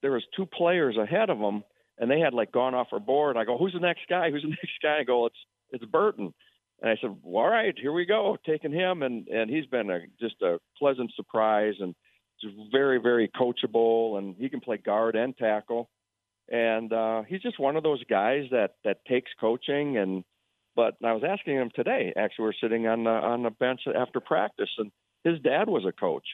There 0.00 0.12
was 0.12 0.24
two 0.36 0.46
players 0.46 0.96
ahead 0.96 1.28
of 1.28 1.38
him 1.38 1.64
and 1.98 2.10
they 2.10 2.20
had 2.20 2.34
like 2.34 2.52
gone 2.52 2.74
off 2.74 2.88
our 2.92 3.00
board. 3.00 3.36
I 3.36 3.44
go, 3.44 3.58
who's 3.58 3.72
the 3.72 3.80
next 3.80 4.02
guy? 4.08 4.30
Who's 4.30 4.42
the 4.42 4.48
next 4.62 4.80
guy? 4.82 4.98
I 5.00 5.04
go, 5.04 5.26
it's 5.26 5.36
it's 5.70 5.84
Burton. 5.84 6.32
And 6.80 6.90
I 6.90 6.96
said, 7.00 7.16
well, 7.22 7.44
all 7.44 7.50
right, 7.50 7.74
here 7.76 7.92
we 7.92 8.06
go, 8.06 8.36
taking 8.46 8.72
him, 8.72 9.02
and 9.02 9.26
and 9.28 9.50
he's 9.50 9.66
been 9.66 9.90
a 9.90 10.00
just 10.20 10.40
a 10.42 10.58
pleasant 10.78 11.12
surprise, 11.16 11.74
and 11.80 11.94
just 12.42 12.54
very 12.72 12.98
very 12.98 13.28
coachable, 13.28 14.18
and 14.18 14.34
he 14.38 14.48
can 14.48 14.60
play 14.60 14.76
guard 14.76 15.16
and 15.16 15.36
tackle, 15.36 15.88
and 16.48 16.92
uh, 16.92 17.22
he's 17.22 17.42
just 17.42 17.58
one 17.58 17.76
of 17.76 17.82
those 17.82 18.02
guys 18.04 18.44
that 18.50 18.74
that 18.84 19.04
takes 19.06 19.30
coaching. 19.40 19.96
And 19.96 20.24
but 20.74 20.94
I 21.04 21.12
was 21.12 21.22
asking 21.28 21.56
him 21.56 21.70
today. 21.74 22.12
Actually, 22.16 22.44
we're 22.46 22.52
sitting 22.60 22.86
on 22.86 23.04
the, 23.04 23.10
on 23.10 23.42
the 23.42 23.50
bench 23.50 23.80
after 23.94 24.20
practice, 24.20 24.70
and 24.78 24.90
his 25.24 25.40
dad 25.40 25.68
was 25.68 25.84
a 25.84 25.92
coach, 25.92 26.26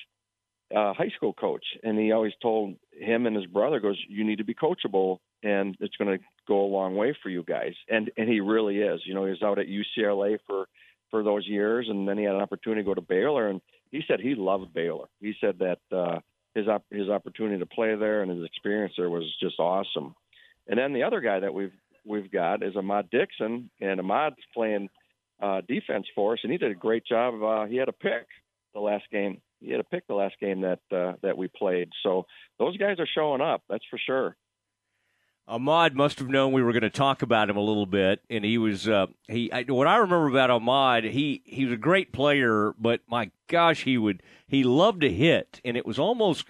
uh, 0.74 0.92
high 0.92 1.10
school 1.16 1.32
coach, 1.32 1.64
and 1.82 1.98
he 1.98 2.12
always 2.12 2.34
told 2.42 2.76
him 2.92 3.26
and 3.26 3.36
his 3.36 3.46
brother 3.46 3.80
goes, 3.80 3.98
"You 4.08 4.24
need 4.24 4.38
to 4.38 4.44
be 4.44 4.54
coachable, 4.54 5.18
and 5.42 5.76
it's 5.80 5.96
going 5.96 6.18
to 6.18 6.24
go 6.46 6.64
a 6.64 6.66
long 6.66 6.94
way 6.94 7.16
for 7.22 7.28
you 7.28 7.42
guys." 7.42 7.74
And 7.88 8.10
and 8.16 8.28
he 8.28 8.40
really 8.40 8.78
is. 8.78 9.00
You 9.04 9.14
know, 9.14 9.24
he 9.24 9.30
was 9.30 9.42
out 9.42 9.58
at 9.58 9.66
UCLA 9.66 10.38
for 10.46 10.66
for 11.14 11.22
those 11.22 11.46
years, 11.46 11.86
and 11.88 12.08
then 12.08 12.18
he 12.18 12.24
had 12.24 12.34
an 12.34 12.40
opportunity 12.40 12.82
to 12.82 12.86
go 12.86 12.92
to 12.92 13.00
Baylor, 13.00 13.48
and 13.48 13.60
he 13.92 14.02
said 14.08 14.18
he 14.18 14.34
loved 14.34 14.74
Baylor. 14.74 15.06
He 15.20 15.32
said 15.40 15.60
that 15.60 15.78
uh, 15.96 16.18
his 16.56 16.66
op- 16.66 16.90
his 16.90 17.08
opportunity 17.08 17.60
to 17.60 17.66
play 17.66 17.94
there 17.94 18.22
and 18.22 18.32
his 18.32 18.44
experience 18.44 18.94
there 18.96 19.08
was 19.08 19.22
just 19.40 19.60
awesome. 19.60 20.16
And 20.66 20.76
then 20.76 20.92
the 20.92 21.04
other 21.04 21.20
guy 21.20 21.38
that 21.38 21.54
we've 21.54 21.70
we've 22.04 22.32
got 22.32 22.64
is 22.64 22.74
Ahmad 22.74 23.10
Dixon, 23.10 23.70
and 23.80 24.00
Ahmad's 24.00 24.42
playing 24.52 24.88
uh, 25.40 25.60
defense 25.68 26.06
for 26.16 26.32
us, 26.32 26.40
and 26.42 26.50
he 26.50 26.58
did 26.58 26.72
a 26.72 26.74
great 26.74 27.06
job. 27.06 27.40
Uh, 27.40 27.66
he 27.66 27.76
had 27.76 27.88
a 27.88 27.92
pick 27.92 28.26
the 28.74 28.80
last 28.80 29.04
game. 29.12 29.40
He 29.60 29.70
had 29.70 29.78
a 29.78 29.84
pick 29.84 30.08
the 30.08 30.14
last 30.14 30.34
game 30.40 30.62
that 30.62 30.80
uh, 30.90 31.12
that 31.22 31.38
we 31.38 31.46
played. 31.46 31.90
So 32.02 32.26
those 32.58 32.76
guys 32.76 32.98
are 32.98 33.06
showing 33.14 33.40
up. 33.40 33.62
That's 33.68 33.84
for 33.88 34.00
sure. 34.04 34.36
Ahmad 35.46 35.94
must 35.94 36.18
have 36.20 36.28
known 36.28 36.52
we 36.52 36.62
were 36.62 36.72
going 36.72 36.82
to 36.82 36.90
talk 36.90 37.20
about 37.20 37.50
him 37.50 37.56
a 37.56 37.62
little 37.62 37.84
bit, 37.86 38.22
and 38.30 38.44
he 38.44 38.56
was 38.56 38.88
uh, 38.88 39.06
he. 39.28 39.52
I, 39.52 39.62
what 39.64 39.86
I 39.86 39.96
remember 39.96 40.28
about 40.28 40.50
Ahmad, 40.50 41.04
he 41.04 41.42
he 41.44 41.66
was 41.66 41.74
a 41.74 41.78
great 41.78 42.12
player, 42.12 42.74
but 42.78 43.00
my 43.08 43.30
gosh, 43.48 43.82
he 43.84 43.98
would 43.98 44.22
he 44.46 44.64
loved 44.64 45.02
to 45.02 45.12
hit, 45.12 45.60
and 45.64 45.76
it 45.76 45.84
was 45.84 45.98
almost 45.98 46.46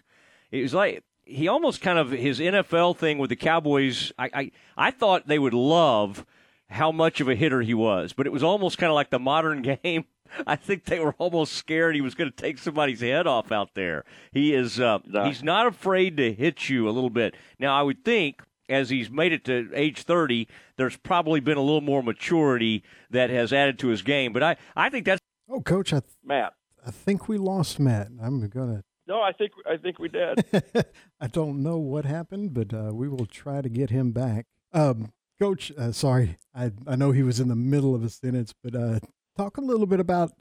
it 0.52 0.62
was 0.62 0.74
like 0.74 1.02
he 1.24 1.48
almost 1.48 1.80
kind 1.80 1.98
of 1.98 2.12
his 2.12 2.38
NFL 2.38 2.96
thing 2.96 3.18
with 3.18 3.30
the 3.30 3.36
Cowboys. 3.36 4.12
I 4.16 4.30
I, 4.32 4.50
I 4.76 4.90
thought 4.92 5.26
they 5.26 5.40
would 5.40 5.54
love 5.54 6.24
how 6.70 6.92
much 6.92 7.20
of 7.20 7.28
a 7.28 7.34
hitter 7.34 7.62
he 7.62 7.74
was, 7.74 8.12
but 8.12 8.26
it 8.26 8.32
was 8.32 8.44
almost 8.44 8.78
kind 8.78 8.90
of 8.90 8.94
like 8.94 9.10
the 9.10 9.18
modern 9.18 9.62
game. 9.82 10.04
I 10.46 10.56
think 10.56 10.84
they 10.84 11.00
were 11.00 11.14
almost 11.18 11.52
scared 11.52 11.94
he 11.94 12.00
was 12.00 12.14
going 12.14 12.30
to 12.30 12.36
take 12.36 12.58
somebody's 12.58 13.00
head 13.00 13.26
off 13.26 13.52
out 13.52 13.74
there. 13.74 14.04
He 14.32 14.54
is 14.54 14.78
uh, 14.78 15.00
he's 15.24 15.42
not 15.42 15.66
afraid 15.66 16.16
to 16.18 16.32
hit 16.32 16.68
you 16.68 16.88
a 16.88 16.92
little 16.92 17.10
bit. 17.10 17.34
Now 17.58 17.78
I 17.78 17.82
would 17.82 18.04
think 18.04 18.40
as 18.68 18.90
he's 18.90 19.10
made 19.10 19.32
it 19.32 19.44
to 19.44 19.70
age 19.74 20.02
30, 20.02 20.48
there's 20.76 20.96
probably 20.96 21.40
been 21.40 21.56
a 21.56 21.62
little 21.62 21.80
more 21.80 22.02
maturity 22.02 22.82
that 23.10 23.30
has 23.30 23.52
added 23.52 23.78
to 23.80 23.88
his 23.88 24.02
game. 24.02 24.32
But 24.32 24.42
I, 24.42 24.56
I 24.76 24.88
think 24.90 25.06
that's. 25.06 25.20
Oh, 25.48 25.60
coach, 25.60 25.92
I 25.92 26.00
th- 26.00 26.12
Matt. 26.24 26.54
I 26.86 26.90
think 26.90 27.28
we 27.28 27.38
lost 27.38 27.78
Matt. 27.78 28.08
I'm 28.22 28.46
gonna. 28.48 28.82
No, 29.06 29.20
I 29.20 29.32
think 29.32 29.52
I 29.68 29.76
think 29.76 29.98
we 29.98 30.08
did. 30.08 30.44
I 31.20 31.26
don't 31.26 31.62
know 31.62 31.76
what 31.76 32.04
happened, 32.04 32.54
but 32.54 32.72
uh, 32.72 32.90
we 32.92 33.08
will 33.08 33.26
try 33.26 33.60
to 33.60 33.68
get 33.68 33.90
him 33.90 34.12
back. 34.12 34.46
Um, 34.72 35.12
coach, 35.38 35.72
uh, 35.76 35.92
sorry, 35.92 36.38
I 36.54 36.72
I 36.86 36.96
know 36.96 37.12
he 37.12 37.22
was 37.22 37.40
in 37.40 37.48
the 37.48 37.56
middle 37.56 37.94
of 37.94 38.02
a 38.02 38.08
sentence, 38.08 38.54
but 38.62 38.74
uh, 38.74 39.00
talk 39.36 39.56
a 39.58 39.62
little 39.62 39.86
bit 39.86 40.00
about 40.00 40.32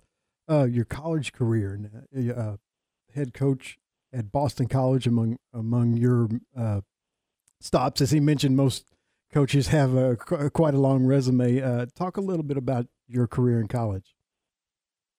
uh, 0.50 0.64
your 0.64 0.86
college 0.86 1.34
career 1.34 1.74
and 1.74 2.32
uh, 2.32 2.34
uh, 2.34 2.58
head 3.14 3.34
coach 3.34 3.78
at 4.14 4.32
Boston 4.32 4.68
College 4.68 5.08
among 5.08 5.38
among 5.54 5.98
your 5.98 6.30
stops. 7.64 8.02
As 8.02 8.12
he 8.12 8.20
mentioned, 8.20 8.56
most 8.56 8.86
coaches 9.34 9.68
have 9.68 9.96
a, 9.96 10.16
quite 10.16 10.74
a 10.74 10.80
long 10.80 11.06
resume. 11.06 11.62
Uh, 11.62 11.86
talk 11.96 12.18
a 12.18 12.22
little 12.22 12.44
bit 12.44 12.58
about 12.58 12.88
your 13.08 13.28
career 13.28 13.60
in 13.60 13.68
college. 13.68 14.16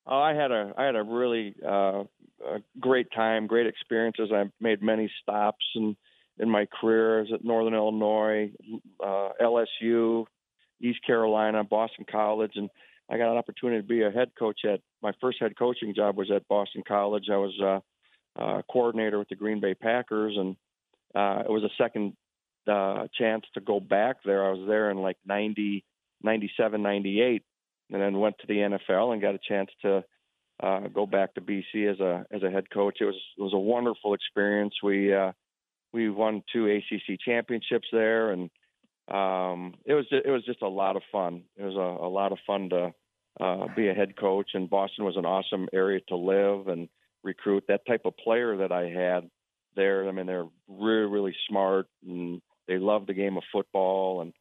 Oh, 0.07 0.19
I 0.19 0.35
had 0.35 0.51
a 0.51 0.73
I 0.77 0.85
had 0.85 0.97
a 0.97 1.03
really 1.03 1.55
uh, 1.67 2.05
a 2.45 2.61
great 2.79 3.07
time, 3.15 3.47
great 3.47 3.67
experiences. 3.67 4.31
I 4.33 4.45
made 4.61 4.83
many 4.83 5.11
stops 5.23 5.65
in 5.75 5.97
in 6.39 6.51
my 6.51 6.67
career. 6.81 7.19
I 7.19 7.21
was 7.23 7.33
at 7.33 7.45
Northern 7.45 7.75
Illinois, 7.75 8.51
uh, 9.03 9.31
LSU, 9.41 10.27
East 10.81 10.99
Carolina, 11.07 11.65
Boston 11.65 12.05
College, 12.11 12.53
and 12.57 12.69
I 13.09 13.17
got 13.17 13.33
an 13.33 13.39
opportunity 13.39 13.81
to 13.81 13.89
be 13.89 14.03
a 14.03 14.11
head 14.11 14.33
coach 14.39 14.61
at 14.65 14.81
my 15.03 15.13
first 15.21 15.39
head 15.41 15.57
coaching 15.59 15.95
job 15.95 16.17
was 16.17 16.31
at 16.31 16.47
Boston 16.49 16.83
College. 16.87 17.25
I 17.33 17.37
was 17.37 17.59
a 17.61 18.43
uh, 18.43 18.63
coordinator 18.71 19.19
with 19.19 19.29
the 19.29 19.37
Green 19.37 19.61
Bay 19.61 19.75
Packers, 19.75 20.37
and 20.37 20.57
uh, 21.15 21.45
it 21.45 21.51
was 21.51 21.63
a 21.63 21.83
second 21.83 22.15
uh, 22.69 23.07
chance 23.19 23.45
to 23.55 23.61
go 23.61 23.81
back 23.81 24.17
there. 24.25 24.45
I 24.45 24.51
was 24.51 24.67
there 24.67 24.91
in 24.91 24.99
like 24.99 25.17
90, 25.27 25.85
97, 26.23 26.83
98, 26.83 27.43
and 27.91 28.03
then 28.03 28.19
went 28.19 28.37
to 28.39 28.47
the 28.47 28.55
NFL 28.55 29.13
and 29.13 29.23
got 29.23 29.35
a 29.35 29.41
chance 29.47 29.71
to 29.83 30.05
uh, 30.63 30.89
go 30.89 31.07
back 31.07 31.35
to 31.35 31.41
BC 31.41 31.91
as 31.91 32.01
a 32.01 32.27
as 32.31 32.43
a 32.43 32.51
head 32.51 32.71
coach. 32.71 32.99
It 33.01 33.05
was 33.07 33.21
it 33.39 33.43
was 33.43 33.53
a 33.53 33.59
wonderful 33.59 34.15
experience. 34.15 34.75
We 34.83 35.13
uh, 35.13 35.33
we 35.93 36.09
won 36.11 36.43
two 36.53 36.67
ACC 36.67 37.19
championships 37.25 37.89
there, 37.93 38.31
and 38.31 38.51
um, 39.09 39.75
it 39.85 39.95
was 39.95 40.07
it 40.11 40.31
was 40.31 40.45
just 40.45 40.63
a 40.63 40.69
lot 40.69 40.97
of 40.97 41.03
fun. 41.11 41.43
It 41.57 41.65
was 41.65 41.75
a, 41.75 42.07
a 42.07 42.09
lot 42.09 42.33
of 42.33 42.39
fun 42.47 42.71
to 42.71 42.95
uh, 43.41 43.67
be 43.75 43.89
a 43.89 43.95
head 43.95 44.17
coach, 44.17 44.51
and 44.55 44.71
Boston 44.71 45.05
was 45.05 45.17
an 45.17 45.27
awesome 45.27 45.69
area 45.73 46.01
to 46.09 46.17
live 46.17 46.69
and 46.69 46.89
recruit. 47.23 47.65
That 47.69 47.87
type 47.87 48.03
of 48.05 48.17
player 48.17 48.59
that 48.59 48.73
I 48.73 48.89
had 48.89 49.29
there. 49.77 50.09
I 50.09 50.13
mean, 50.13 50.27
they're 50.27 50.47
really 50.69 51.11
really 51.11 51.37
smart 51.49 51.87
and 52.07 52.41
they 52.67 52.79
love 52.79 53.07
the 53.07 53.15
game 53.15 53.37
of 53.37 53.43
football, 53.53 54.21
and 54.21 54.33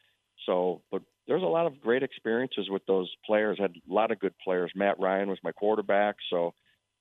so. 0.45 0.81
But 0.91 1.01
there's 1.27 1.43
a 1.43 1.47
lot 1.47 1.67
of 1.67 1.81
great 1.81 2.03
experiences 2.03 2.69
with 2.69 2.85
those 2.85 3.09
players. 3.25 3.57
Had 3.59 3.75
a 3.89 3.93
lot 3.93 4.11
of 4.11 4.19
good 4.19 4.33
players. 4.43 4.71
Matt 4.75 4.99
Ryan 4.99 5.29
was 5.29 5.39
my 5.43 5.51
quarterback, 5.51 6.15
so 6.29 6.53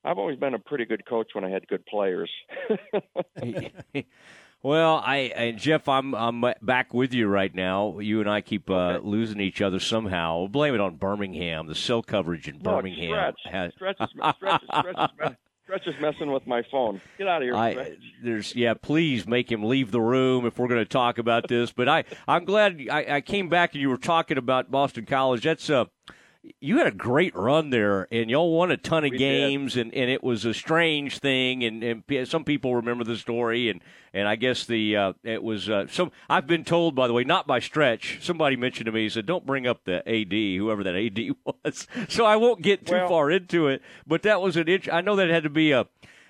I've 0.04 0.18
always 0.18 0.38
been 0.38 0.54
a 0.54 0.58
pretty 0.58 0.84
good 0.84 1.06
coach 1.06 1.30
when 1.32 1.44
I 1.44 1.50
had 1.50 1.66
good 1.68 1.86
players. 1.86 2.30
well, 4.62 5.02
I 5.04 5.16
and 5.36 5.58
Jeff, 5.58 5.88
I'm 5.88 6.14
I'm 6.14 6.44
back 6.60 6.92
with 6.92 7.14
you 7.14 7.28
right 7.28 7.54
now. 7.54 7.98
You 8.00 8.20
and 8.20 8.28
I 8.28 8.40
keep 8.40 8.68
uh, 8.68 8.74
okay. 8.74 9.06
losing 9.06 9.40
each 9.40 9.62
other 9.62 9.78
somehow. 9.78 10.38
We'll 10.38 10.48
blame 10.48 10.74
it 10.74 10.80
on 10.80 10.96
Birmingham. 10.96 11.66
The 11.68 11.74
cell 11.74 12.02
coverage 12.02 12.48
in 12.48 12.58
no, 12.58 12.76
Birmingham 12.76 13.10
stretch. 13.10 13.40
Has... 13.52 13.72
Stretch, 13.74 13.96
stretch, 14.10 14.62
stretch, 14.64 15.36
stretch, 15.78 15.94
is 15.94 16.00
messing 16.00 16.30
with 16.30 16.46
my 16.46 16.62
phone. 16.70 17.00
Get 17.18 17.28
out 17.28 17.42
of 17.42 17.46
here. 17.46 17.56
I, 17.56 17.96
there's 18.22 18.54
yeah. 18.54 18.74
Please 18.74 19.26
make 19.26 19.50
him 19.50 19.64
leave 19.64 19.90
the 19.90 20.00
room 20.00 20.46
if 20.46 20.58
we're 20.58 20.68
going 20.68 20.80
to 20.80 20.84
talk 20.84 21.18
about 21.18 21.48
this. 21.48 21.72
But 21.72 21.88
I 21.88 22.04
I'm 22.28 22.44
glad 22.44 22.80
I, 22.90 23.16
I 23.16 23.20
came 23.20 23.48
back 23.48 23.72
and 23.72 23.80
you 23.80 23.88
were 23.88 23.96
talking 23.96 24.38
about 24.38 24.70
Boston 24.70 25.06
College. 25.06 25.44
That's 25.44 25.68
uh 25.70 25.86
you 26.60 26.78
had 26.78 26.88
a 26.88 26.92
great 26.92 27.34
run 27.36 27.70
there, 27.70 28.08
and 28.10 28.28
y'all 28.28 28.56
won 28.56 28.70
a 28.72 28.76
ton 28.76 29.04
of 29.04 29.12
we 29.12 29.18
games, 29.18 29.76
and, 29.76 29.94
and 29.94 30.10
it 30.10 30.24
was 30.24 30.44
a 30.44 30.52
strange 30.52 31.18
thing, 31.18 31.62
and, 31.62 31.82
and 31.84 32.28
some 32.28 32.44
people 32.44 32.74
remember 32.74 33.04
the 33.04 33.16
story, 33.16 33.68
and, 33.68 33.80
and 34.12 34.26
I 34.26 34.34
guess 34.34 34.66
the 34.66 34.96
uh, 34.96 35.12
it 35.22 35.42
was 35.42 35.70
uh, 35.70 35.86
some. 35.88 36.10
I've 36.28 36.46
been 36.46 36.64
told, 36.64 36.96
by 36.96 37.06
the 37.06 37.12
way, 37.12 37.22
not 37.22 37.46
by 37.46 37.60
stretch. 37.60 38.18
Somebody 38.20 38.56
mentioned 38.56 38.86
to 38.86 38.92
me, 38.92 39.04
he 39.04 39.08
said, 39.08 39.24
"Don't 39.26 39.46
bring 39.46 39.66
up 39.66 39.84
the 39.84 40.06
AD, 40.08 40.32
whoever 40.32 40.82
that 40.82 40.96
AD 40.96 41.18
was." 41.64 41.86
So 42.08 42.24
I 42.24 42.36
won't 42.36 42.62
get 42.62 42.86
too 42.86 42.94
well, 42.94 43.08
far 43.08 43.30
into 43.30 43.68
it, 43.68 43.80
but 44.06 44.22
that 44.22 44.40
was 44.40 44.56
an. 44.56 44.68
I 44.90 45.00
know 45.00 45.16
that 45.16 45.28
had 45.30 45.44
to 45.44 45.50
be 45.50 45.70
a 45.70 45.86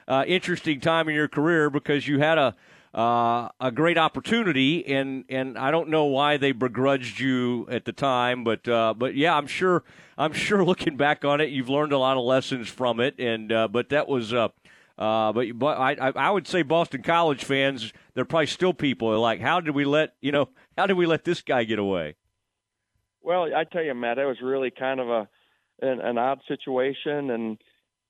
uh, 0.07 0.25
interesting 0.27 0.81
time 0.81 1.09
in 1.09 1.15
your 1.15 1.29
career 1.29 1.71
because 1.71 2.07
you 2.07 2.19
had 2.19 2.37
a 2.37 2.55
uh, 2.95 3.49
a 3.59 3.73
great 3.73 3.97
opportunity, 3.97 4.87
and 4.87 5.25
and 5.29 5.57
I 5.57 5.71
don't 5.71 5.89
know 5.89 6.05
why 6.05 6.37
they 6.37 6.53
begrudged 6.53 7.21
you 7.21 7.67
at 7.71 7.85
the 7.85 7.93
time, 7.93 8.45
but 8.45 8.69
uh, 8.69 8.95
but 8.97 9.15
yeah, 9.15 9.35
I'm 9.35 9.47
sure 9.47 9.83
I'm 10.19 10.33
sure 10.33 10.65
looking 10.73 10.97
back 10.97 11.25
on 11.25 11.41
it, 11.41 11.49
you've 11.51 11.71
learned 11.71 11.93
a 11.93 11.99
lot 11.99 12.17
of 12.17 12.25
lessons 12.25 12.69
from 12.69 13.01
it, 13.01 13.19
and 13.19 13.53
uh, 13.53 13.69
but 13.69 13.89
that 13.91 14.09
was. 14.09 14.33
Uh, 14.33 14.49
uh, 14.99 15.33
but 15.33 15.47
but 15.59 15.79
I 15.79 16.13
I 16.15 16.31
would 16.31 16.47
say 16.47 16.61
Boston 16.61 17.03
College 17.03 17.45
fans, 17.45 17.95
they're 18.15 18.27
probably 18.27 18.47
still 18.47 18.75
people 18.75 19.19
like, 19.19 19.41
how 19.41 19.59
did 19.59 19.75
we 19.75 19.87
let 19.87 20.15
you 20.21 20.33
know 20.33 20.51
how 20.77 20.87
did 20.87 20.99
we 20.99 21.07
let 21.07 21.25
this 21.25 21.41
guy 21.41 21.65
get 21.65 21.79
away? 21.79 22.17
Well, 23.23 23.49
I 23.55 23.65
tell 23.65 23.83
you, 23.83 23.95
Matt, 23.95 24.19
it 24.19 24.27
was 24.27 24.37
really 24.43 24.71
kind 24.71 25.01
of 25.01 25.09
a 25.09 25.29
an, 25.81 26.01
an 26.01 26.19
odd 26.19 26.41
situation, 26.47 27.31
and 27.31 27.59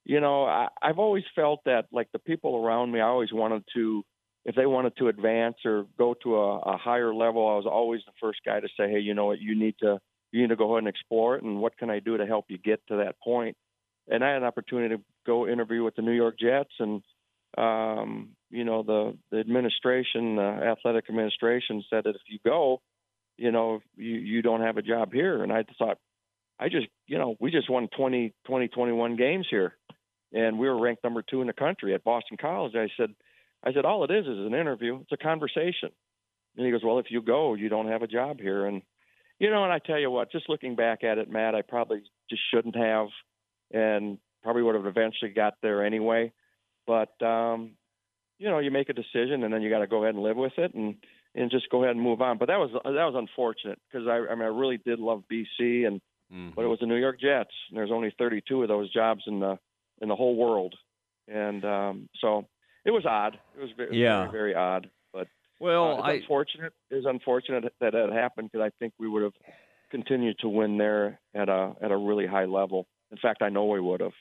you 0.05 0.21
know, 0.21 0.45
I, 0.45 0.69
I've 0.83 0.99
always 0.99 1.25
felt 1.37 1.61
that 1.67 1.87
like 1.93 2.11
the 2.13 2.19
people 2.19 2.57
around 2.57 2.91
me, 2.91 3.01
I 3.01 3.07
always 3.07 3.33
wanted 3.33 3.63
to 3.75 4.05
if 4.45 4.57
they 4.57 4.67
wanted 4.67 4.97
to 4.97 5.09
advance 5.09 5.57
or 5.65 5.87
go 5.97 6.15
to 6.23 6.37
a, 6.37 6.59
a 6.59 6.77
higher 6.77 7.15
level, 7.15 7.47
I 7.49 7.57
was 7.57 7.67
always 7.67 8.01
the 8.07 8.13
first 8.21 8.41
guy 8.45 8.61
to 8.61 8.69
say, 8.77 8.91
"Hey, 8.91 9.01
you 9.01 9.15
know 9.15 9.27
what? 9.27 9.41
You 9.41 9.55
need 9.59 9.77
to 9.81 10.01
you 10.33 10.43
need 10.43 10.49
to 10.49 10.57
go 10.57 10.73
ahead 10.73 10.79
and 10.79 10.89
explore 10.89 11.37
it, 11.37 11.43
and 11.43 11.61
what 11.61 11.77
can 11.77 11.91
I 11.91 12.01
do 12.01 12.17
to 12.17 12.27
help 12.27 12.47
you 12.49 12.59
get 12.59 12.81
to 12.89 12.97
that 12.97 13.21
point?" 13.21 13.57
And 14.09 14.25
I 14.25 14.29
had 14.29 14.39
an 14.39 14.45
opportunity 14.45 14.97
to 14.97 15.03
go 15.25 15.47
interview 15.47 15.85
with 15.85 15.95
the 15.95 16.03
New 16.03 16.13
York 16.13 16.39
Jets, 16.39 16.73
and 16.81 17.03
um, 17.57 18.31
you 18.51 18.65
know 18.65 18.83
the 18.83 19.17
the 19.31 19.39
administration, 19.39 20.37
the 20.37 20.43
athletic 20.43 21.09
administration, 21.09 21.85
said 21.89 22.05
that 22.05 22.17
if 22.17 22.23
you 22.27 22.41
go, 22.45 22.81
you 23.37 23.53
know 23.53 23.81
you 23.97 24.15
you 24.15 24.43
don't 24.43 24.63
have 24.63 24.77
a 24.77 24.83
job 24.83 25.13
here. 25.13 25.43
And 25.43 25.53
I 25.53 25.65
thought, 25.79 25.99
I 26.59 26.69
just 26.69 26.89
you 27.07 27.19
know 27.19 27.37
we 27.39 27.53
just 27.53 27.71
won 27.71 27.89
20, 27.97 28.35
20 28.47 28.69
21 28.69 29.17
games 29.17 29.47
here, 29.49 29.77
and 30.33 30.59
we 30.59 30.69
were 30.69 30.81
ranked 30.81 31.05
number 31.05 31.23
two 31.23 31.43
in 31.43 31.47
the 31.47 31.53
country 31.53 31.95
at 31.95 32.03
Boston 32.03 32.39
College. 32.39 32.75
I 32.75 32.89
said 32.97 33.15
I 33.65 33.73
said, 33.73 33.85
all 33.85 34.05
it 34.05 34.11
is 34.11 34.27
is 34.27 34.39
an 34.39 34.55
interview. 34.55 35.01
It's 35.03 35.13
a 35.13 35.17
conversation. 35.17 35.91
And 36.57 36.67
he 36.67 36.73
goes, 36.73 36.83
well, 36.85 36.99
if 36.99 37.07
you 37.11 37.23
go, 37.23 37.55
you 37.55 37.69
don't 37.69 37.89
have 37.89 38.03
a 38.03 38.07
job 38.07 38.41
here. 38.41 38.67
And, 38.67 38.83
you 39.39 39.51
know, 39.51 39.65
and 39.65 39.73
I 39.73 39.79
tell 39.79 39.99
you 39.99 40.11
what, 40.11 40.33
just 40.33 40.49
looking 40.49 40.77
back 40.77 41.05
at 41.05 41.19
it, 41.19 41.31
Matt, 41.31 41.55
I 41.55 41.63
probably 41.63 42.03
just 42.29 42.43
shouldn't 42.53 42.77
have 42.77 43.09
and 43.73 44.19
probably 44.43 44.63
would 44.63 44.75
have 44.75 44.87
eventually 44.87 45.31
got 45.31 45.55
there 45.63 45.85
anyway. 45.85 46.33
But, 46.87 47.21
um, 47.25 47.73
you 48.39 48.49
know, 48.49 48.59
you 48.59 48.71
make 48.71 48.89
a 48.89 48.95
decision 48.95 49.45
and 49.45 49.55
then 49.55 49.63
you 49.63 49.71
got 49.71 49.79
to 49.79 49.87
go 49.87 50.03
ahead 50.03 50.15
and 50.15 50.23
live 50.23 50.37
with 50.37 50.59
it 50.59 50.75
and, 50.75 50.97
and 51.35 51.51
just 51.51 51.71
go 51.71 51.83
ahead 51.83 51.95
and 51.95 52.05
move 52.05 52.21
on. 52.21 52.39
But 52.39 52.49
that 52.49 52.59
was, 52.59 52.71
that 52.73 52.83
was 52.85 53.15
unfortunate 53.17 53.79
because 53.91 54.07
I, 54.09 54.31
I 54.31 54.35
mean, 54.35 54.43
I 54.45 54.47
really 54.47 54.79
did 54.79 54.99
love 54.99 55.23
BC 55.33 55.87
and, 55.87 56.01
mm-hmm. 56.33 56.51
but 56.55 56.65
it 56.65 56.69
was 56.69 56.81
the 56.81 56.87
New 56.87 56.97
York 56.97 57.21
Jets 57.21 57.55
and 57.71 57.79
there's 57.79 57.93
only 57.93 58.13
32 58.19 58.63
of 58.63 58.69
those 58.69 58.93
jobs 58.93 59.23
in 59.27 59.41
the, 59.41 59.59
in 60.01 60.09
the 60.09 60.17
whole 60.17 60.37
world. 60.37 60.75
And, 61.29 61.65
um, 61.65 62.09
so, 62.21 62.47
it 62.85 62.91
was 62.91 63.07
odd. 63.07 63.39
It 63.57 63.61
was 63.61 63.71
very, 63.77 63.97
yeah. 63.97 64.23
very, 64.23 64.33
very 64.33 64.55
odd. 64.55 64.91
But 65.13 65.29
well, 65.61 65.99
uh, 65.99 66.03
I, 66.03 66.13
unfortunate. 66.15 66.73
It's 66.91 67.07
unfortunate 67.07 67.73
that 67.81 67.95
it 67.95 68.13
happened 68.13 68.51
because 68.53 68.65
I 68.65 68.71
think 68.79 68.95
we 68.99 69.09
would 69.09 69.23
have 69.23 69.35
continued 69.91 70.39
to 70.41 70.49
win 70.49 70.79
there 70.79 71.21
at 71.35 71.49
a 71.49 71.75
at 71.81 71.91
a 71.91 71.97
really 71.97 72.27
high 72.27 72.47
level. 72.47 72.87
In 73.11 73.19
fact, 73.19 73.43
I 73.43 73.49
know 73.49 73.67
we 73.67 73.81
would 73.81 74.01
have. 74.01 74.13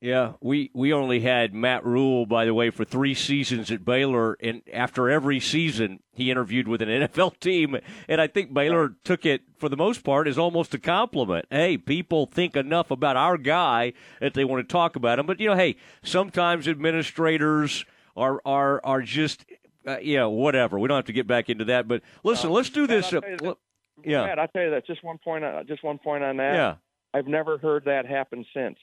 Yeah, 0.00 0.32
we, 0.40 0.70
we 0.72 0.94
only 0.94 1.20
had 1.20 1.52
Matt 1.52 1.84
Rhule, 1.84 2.24
by 2.24 2.46
the 2.46 2.54
way, 2.54 2.70
for 2.70 2.86
three 2.86 3.12
seasons 3.12 3.70
at 3.70 3.84
Baylor, 3.84 4.38
and 4.40 4.62
after 4.72 5.10
every 5.10 5.40
season, 5.40 6.02
he 6.14 6.30
interviewed 6.30 6.66
with 6.66 6.80
an 6.80 6.88
NFL 6.88 7.38
team, 7.38 7.76
and 8.08 8.18
I 8.18 8.26
think 8.26 8.54
Baylor 8.54 8.94
took 9.04 9.26
it 9.26 9.42
for 9.58 9.68
the 9.68 9.76
most 9.76 10.02
part 10.02 10.26
as 10.26 10.38
almost 10.38 10.72
a 10.72 10.78
compliment. 10.78 11.44
Hey, 11.50 11.76
people 11.76 12.24
think 12.24 12.56
enough 12.56 12.90
about 12.90 13.18
our 13.18 13.36
guy 13.36 13.92
that 14.20 14.32
they 14.32 14.42
want 14.42 14.66
to 14.66 14.72
talk 14.72 14.96
about 14.96 15.18
him, 15.18 15.26
but 15.26 15.38
you 15.38 15.48
know, 15.48 15.56
hey, 15.56 15.76
sometimes 16.02 16.66
administrators 16.66 17.84
are 18.16 18.40
are 18.46 18.80
are 18.82 19.02
just 19.02 19.44
uh, 19.86 19.98
yeah, 20.00 20.24
whatever. 20.24 20.78
We 20.78 20.88
don't 20.88 20.96
have 20.96 21.04
to 21.06 21.12
get 21.12 21.26
back 21.26 21.50
into 21.50 21.66
that, 21.66 21.88
but 21.88 22.00
listen, 22.24 22.48
uh, 22.48 22.54
let's 22.54 22.70
do 22.70 22.86
this. 22.86 23.12
Uh, 23.12 23.20
yeah, 24.02 24.24
Matt, 24.24 24.38
I'll 24.38 24.48
tell 24.48 24.62
you 24.62 24.70
that. 24.70 24.86
Just 24.86 25.04
one 25.04 25.18
point. 25.18 25.44
Uh, 25.44 25.62
just 25.64 25.84
one 25.84 25.98
point 25.98 26.24
on 26.24 26.38
that. 26.38 26.54
Yeah, 26.54 26.74
I've 27.12 27.26
never 27.26 27.58
heard 27.58 27.84
that 27.84 28.06
happen 28.06 28.46
since. 28.54 28.78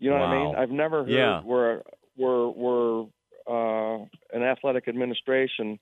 You 0.00 0.10
know 0.10 0.16
wow. 0.16 0.28
what 0.28 0.36
I 0.36 0.44
mean? 0.44 0.54
I've 0.56 0.70
never 0.70 1.04
heard 1.04 1.10
yeah. 1.10 1.40
where 1.42 1.82
where 2.16 2.48
where 2.48 3.04
uh, 3.46 3.98
an 4.32 4.42
athletic 4.42 4.88
administration, 4.88 5.78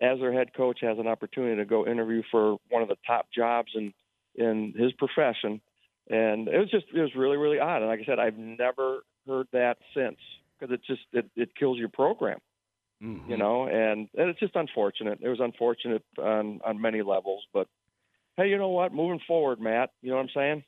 as 0.00 0.20
their 0.20 0.32
head 0.32 0.54
coach, 0.54 0.78
has 0.82 0.98
an 0.98 1.06
opportunity 1.06 1.56
to 1.56 1.64
go 1.64 1.86
interview 1.86 2.22
for 2.30 2.58
one 2.68 2.82
of 2.82 2.88
the 2.88 2.96
top 3.06 3.26
jobs 3.34 3.72
in 3.74 3.92
in 4.34 4.74
his 4.76 4.92
profession, 4.92 5.62
and 6.10 6.46
it 6.46 6.58
was 6.58 6.70
just 6.70 6.86
it 6.94 7.00
was 7.00 7.14
really 7.16 7.38
really 7.38 7.58
odd. 7.58 7.78
And 7.78 7.86
like 7.86 8.00
I 8.00 8.04
said, 8.04 8.18
I've 8.18 8.36
never 8.36 9.00
heard 9.26 9.48
that 9.52 9.78
since 9.94 10.18
because 10.60 10.74
it 10.74 10.82
just 10.86 11.02
it, 11.12 11.26
it 11.34 11.56
kills 11.56 11.78
your 11.78 11.88
program. 11.88 12.38
Mm-hmm. 13.02 13.30
You 13.30 13.36
know, 13.36 13.68
and, 13.68 14.08
and 14.16 14.28
it's 14.28 14.40
just 14.40 14.56
unfortunate. 14.56 15.20
It 15.22 15.28
was 15.28 15.40
unfortunate 15.40 16.04
on 16.18 16.60
on 16.66 16.82
many 16.82 17.00
levels, 17.00 17.44
but 17.54 17.66
hey, 18.36 18.48
you 18.48 18.58
know 18.58 18.68
what? 18.68 18.92
Moving 18.92 19.20
forward, 19.26 19.60
Matt, 19.60 19.90
you 20.02 20.10
know 20.10 20.16
what 20.16 20.22
I'm 20.22 20.30
saying? 20.34 20.64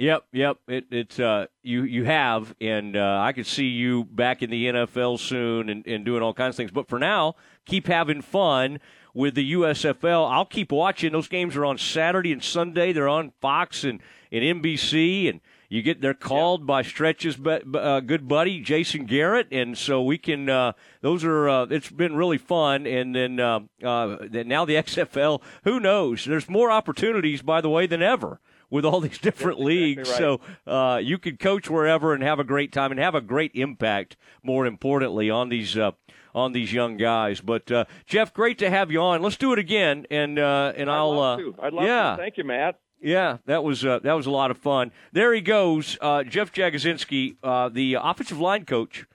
Yep, 0.00 0.24
yep. 0.32 0.56
It, 0.66 0.86
it's 0.90 1.20
uh, 1.20 1.48
you 1.62 1.82
you 1.82 2.04
have, 2.04 2.54
and 2.58 2.96
uh, 2.96 3.20
I 3.20 3.32
could 3.32 3.46
see 3.46 3.66
you 3.66 4.04
back 4.04 4.42
in 4.42 4.48
the 4.48 4.64
NFL 4.64 5.18
soon 5.18 5.68
and, 5.68 5.86
and 5.86 6.06
doing 6.06 6.22
all 6.22 6.32
kinds 6.32 6.54
of 6.54 6.56
things. 6.56 6.70
But 6.70 6.88
for 6.88 6.98
now, 6.98 7.34
keep 7.66 7.86
having 7.86 8.22
fun 8.22 8.80
with 9.12 9.34
the 9.34 9.52
USFL. 9.52 10.32
I'll 10.32 10.46
keep 10.46 10.72
watching. 10.72 11.12
Those 11.12 11.28
games 11.28 11.54
are 11.54 11.66
on 11.66 11.76
Saturday 11.76 12.32
and 12.32 12.42
Sunday. 12.42 12.94
They're 12.94 13.10
on 13.10 13.34
Fox 13.42 13.84
and, 13.84 14.00
and 14.32 14.62
NBC, 14.62 15.28
and 15.28 15.42
you 15.68 15.82
get 15.82 16.00
they're 16.00 16.14
called 16.14 16.66
by 16.66 16.80
Stretch's 16.80 17.38
uh, 17.38 18.00
good 18.00 18.26
buddy 18.26 18.60
Jason 18.60 19.04
Garrett, 19.04 19.48
and 19.52 19.76
so 19.76 20.02
we 20.02 20.16
can. 20.16 20.48
Uh, 20.48 20.72
those 21.02 21.24
are. 21.24 21.46
Uh, 21.46 21.66
it's 21.66 21.90
been 21.90 22.16
really 22.16 22.38
fun, 22.38 22.86
and 22.86 23.14
then 23.14 23.38
uh, 23.38 23.60
uh, 23.84 24.16
now 24.32 24.64
the 24.64 24.76
XFL. 24.76 25.42
Who 25.64 25.78
knows? 25.78 26.24
There's 26.24 26.48
more 26.48 26.70
opportunities, 26.70 27.42
by 27.42 27.60
the 27.60 27.68
way, 27.68 27.86
than 27.86 28.00
ever 28.00 28.40
with 28.70 28.84
all 28.84 29.00
these 29.00 29.18
different 29.22 29.58
That's 29.58 29.66
leagues. 29.66 30.00
Exactly 30.00 30.26
right. 30.26 30.40
So 30.66 30.72
uh, 30.72 30.98
you 30.98 31.18
can 31.18 31.36
coach 31.36 31.68
wherever 31.68 32.14
and 32.14 32.22
have 32.22 32.38
a 32.38 32.44
great 32.44 32.72
time 32.72 32.90
and 32.90 33.00
have 33.00 33.14
a 33.14 33.20
great 33.20 33.52
impact. 33.54 34.16
More 34.42 34.66
importantly, 34.66 35.28
on 35.30 35.48
these 35.48 35.76
uh, 35.76 35.92
on 36.34 36.52
these 36.52 36.72
young 36.72 36.96
guys. 36.96 37.40
But 37.40 37.70
uh, 37.70 37.84
Jeff, 38.06 38.32
great 38.32 38.58
to 38.58 38.70
have 38.70 38.90
you 38.90 39.00
on. 39.00 39.22
Let's 39.22 39.36
do 39.36 39.52
it 39.52 39.58
again, 39.58 40.06
and 40.10 40.38
uh, 40.38 40.72
and 40.76 40.90
I'd 40.90 40.96
I'll. 40.96 41.14
Love 41.14 41.38
uh, 41.38 41.42
to. 41.42 41.54
I'd 41.60 41.72
love 41.72 41.84
yeah. 41.84 42.10
to. 42.12 42.16
Thank 42.16 42.36
you, 42.36 42.44
Matt. 42.44 42.80
Yeah, 43.02 43.38
that 43.46 43.64
was 43.64 43.84
uh, 43.84 44.00
that 44.00 44.12
was 44.12 44.26
a 44.26 44.30
lot 44.30 44.50
of 44.50 44.58
fun. 44.58 44.92
There 45.12 45.32
he 45.32 45.40
goes, 45.40 45.96
uh, 46.00 46.22
Jeff 46.22 46.52
Jagodzinski, 46.52 47.36
uh, 47.42 47.70
the 47.70 47.94
offensive 47.94 48.38
line 48.38 48.66
coach 48.66 49.06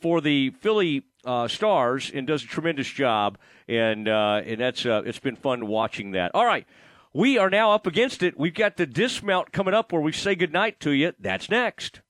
for 0.00 0.20
the 0.20 0.50
Philly 0.50 1.02
uh, 1.24 1.48
Stars, 1.48 2.10
and 2.14 2.26
does 2.26 2.44
a 2.44 2.46
tremendous 2.46 2.88
job. 2.88 3.38
And 3.68 4.08
uh, 4.08 4.42
and 4.44 4.60
that's 4.60 4.86
uh, 4.86 5.02
it's 5.04 5.18
been 5.18 5.36
fun 5.36 5.66
watching 5.66 6.12
that. 6.12 6.30
All 6.34 6.46
right, 6.46 6.66
we 7.12 7.38
are 7.38 7.50
now 7.50 7.72
up 7.72 7.86
against 7.86 8.22
it. 8.22 8.38
We've 8.38 8.54
got 8.54 8.76
the 8.76 8.86
dismount 8.86 9.52
coming 9.52 9.74
up 9.74 9.92
where 9.92 10.02
we 10.02 10.12
say 10.12 10.34
goodnight 10.34 10.80
to 10.80 10.92
you. 10.92 11.12
That's 11.18 11.50
next. 11.50 12.00